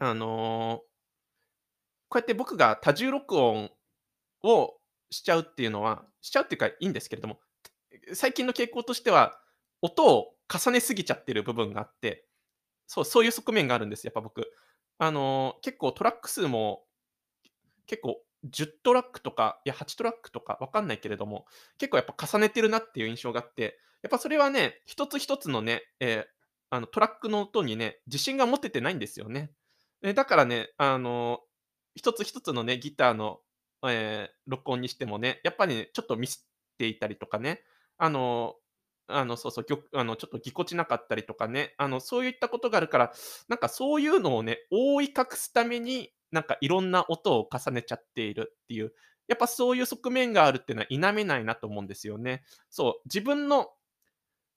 [0.00, 0.82] あの
[2.08, 3.70] こうやって僕が多重録音
[4.42, 4.74] を
[5.10, 7.40] しちゃうっていうのは、しちゃうっていうかいいんですけれども、
[8.14, 9.40] 最近の傾向としては、
[9.82, 12.26] 音を重ねすぎちゃってる部分があって、
[12.86, 14.50] そうそういう側面があるんです、やっぱ僕。
[14.98, 16.84] あのー、結構トラック数も
[17.86, 21.46] 結構10トラックとか、いや8トラックとかわかんないけれども、
[21.78, 26.24] 結構やっぱ重ねてるなっていう印象があって、やっぱそれはね、一つ一つのね、えー、
[26.70, 29.50] あのトラックの音にね、自信が持ててないんですよね。
[30.14, 31.40] だからね、あの
[31.98, 33.40] 一つ一つのね、ギターの、
[33.84, 37.64] えー、録音にしてもね、やっぱりね、ちょっとミスっていたりとかね、
[37.98, 38.54] あの、
[39.08, 43.12] あの、そうそう、あの、ちょっとぎこちなかったりとかね、あの、そういったことがあるから、
[43.48, 48.92] なんかそういうのをね、覆い隠すために、なんかいろんな音を重ねちゃっているっていう、
[49.26, 52.44] やっぱそういう側面があるっていうのは否めないなと思うんですよね。
[52.70, 53.70] そう、自分の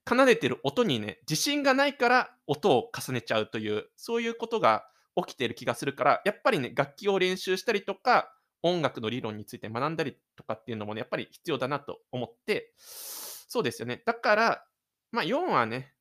[0.07, 8.33] 奏でてる音にね、自信がないから音を重ねちゃうという、そういうことが起きている気がするから、やっぱりね、楽器を練習したりとか、
[8.63, 14.01] 音楽の理論について学んだりとかっていうのもね、やっぱり必要だなと思って、そうですよね。
[14.05, 14.65] だから、
[15.11, 15.93] まあ、4はね、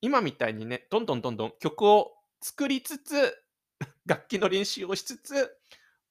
[0.00, 3.36] 今みたいにね、どんどんどんどん曲を作りつつ、
[4.06, 5.56] 楽器の練習をしつつ、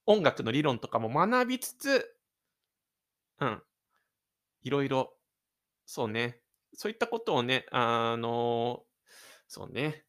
[0.06, 2.16] 音楽の理論とかも学びつつ、
[3.39, 3.64] うん、
[4.64, 5.16] いろいろ、
[5.86, 6.41] そうね、
[6.74, 8.86] そういったことをね、あの、
[9.47, 10.06] そうね、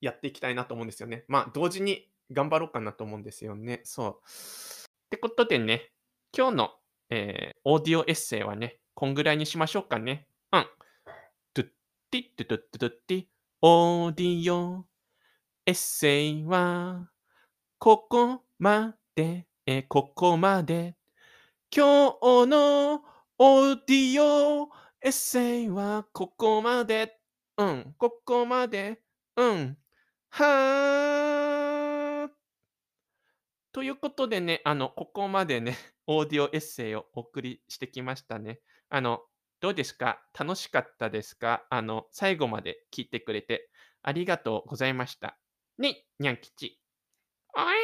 [0.00, 1.24] やっていきたいなと思うんですよね。
[1.28, 3.80] まあ、同時に頑張ろうかなと思うんですよね。
[3.84, 4.08] そう。
[4.08, 5.92] ってことでね、
[6.36, 6.70] 今日の、
[7.10, 10.26] えー、オーディオエッセイはね、こんぐらいにしましょうかね。
[10.52, 10.66] うん。
[11.54, 11.68] トゥッ
[12.10, 13.26] ティットゥトゥットゥトゥッティ、
[13.62, 14.86] オーディオ
[15.66, 17.10] エッセイは、
[17.78, 20.96] ここまで、えー、ここまで。
[21.74, 23.02] 今日の
[23.38, 24.68] オーディオ
[25.02, 27.18] エッセイはここまで。
[27.58, 29.00] うん、ここまで。
[29.36, 29.78] うん。
[30.36, 32.36] はー。
[33.72, 35.76] ということでね、あの、ここまでね、
[36.06, 38.60] オーディオエッセイをお送りしてきましたね。
[38.88, 39.22] あの、
[39.60, 40.22] どうですか？
[40.38, 41.66] 楽しかったですか？
[41.70, 43.70] あの、最後まで聞いてくれて
[44.02, 45.38] ありがとうございました。
[45.78, 46.80] ね、にゃん吉。
[47.54, 47.80] あれ？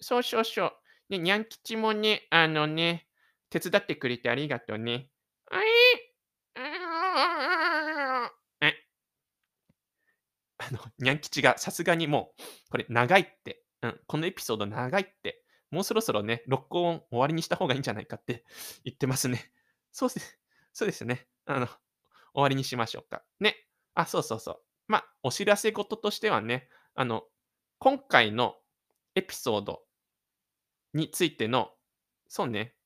[0.00, 0.72] そうそうそう。
[1.10, 3.08] ね、にゃん吉もね、あのね、
[3.50, 5.10] 手伝ってくれてありがとうね。
[5.46, 5.66] あれ
[10.72, 18.44] の、にゃん吉がさすがにもう、これ長いって、うん、このエピソード長いって、もうそろそろね、録音終わりにした方がいいんじゃないかって
[18.84, 19.52] 言ってますね。
[19.92, 20.38] そうです。
[20.72, 21.28] そうですね。
[21.46, 21.76] あの、終
[22.34, 23.24] わりにしましょうか。
[23.38, 23.66] ね。
[23.94, 24.62] あ、そうそうそう。
[24.88, 27.24] まあ、お知らせ事としてはね、あの、
[27.78, 28.56] 今回の
[29.14, 29.84] エピソード
[30.92, 31.72] についての、
[32.28, 32.76] そうね、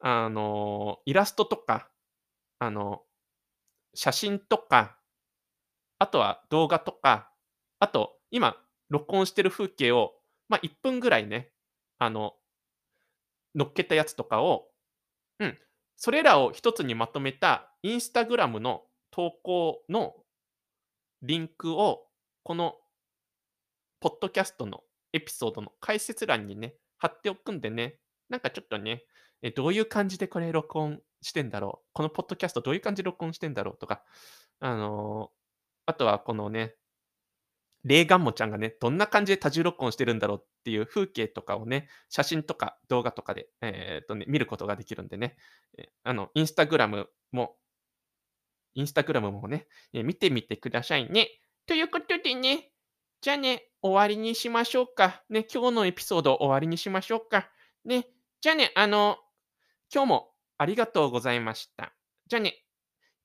[0.00, 1.90] あの、イラストとか、
[2.58, 3.04] あの、
[3.94, 4.98] 写真とか、
[6.02, 7.30] あとは動画とか、
[7.78, 8.56] あと、今、
[8.88, 10.14] 録音してる風景を、
[10.48, 11.52] まあ、1分ぐらいね、
[12.00, 12.34] あの、
[13.54, 14.66] 乗っけたやつとかを、
[15.38, 15.56] うん、
[15.96, 18.82] それらを一つにまとめたインスタグラムの
[19.12, 20.14] 投稿の
[21.22, 22.00] リンクを、
[22.42, 22.74] この、
[24.00, 24.80] ポッドキャストの
[25.12, 29.04] エピソードの解説欄にね、貼っておくんでね、なんかちょっとね、
[29.40, 34.02] えどういう感じでこれ録音してんだろう、このポッドキャストどういう感じで録音してんだろうとか、
[34.58, 35.41] あのー
[35.86, 36.74] あとはこのね、
[37.84, 45.36] レーガンモちゃんがね、どんな感じで多重録音してるんだろうっていう風景とかをね、写真とか動画とかで、えー、とね、見ることができるんでね、
[46.04, 47.56] あの、インスタグラムも、
[48.74, 51.28] インスタグラムもね、え見てみてくださいね。
[51.66, 52.70] ということでね、
[53.20, 55.22] じゃあね、終わりにしましょうか。
[55.28, 57.50] ね、今日のエピソード終わりにしましょうか。
[57.84, 58.06] ね、
[58.40, 59.18] じゃあね、あの、
[59.92, 61.92] 今日もありがとうございました。
[62.28, 62.61] じゃあね、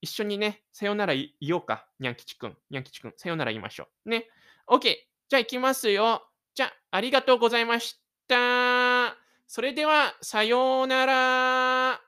[0.08, 1.86] 一緒にね、さよなら言おうか。
[2.00, 2.58] にゃんきちくん。
[2.70, 3.14] にゃんきちくん。
[3.18, 4.10] さよなら言いましょう。
[4.10, 4.30] ね。
[4.68, 4.96] OK。
[5.30, 6.24] じゃあ行きますよ。
[6.56, 9.18] じゃあ、ありがとうございました。
[9.48, 12.02] それでは、さようなら。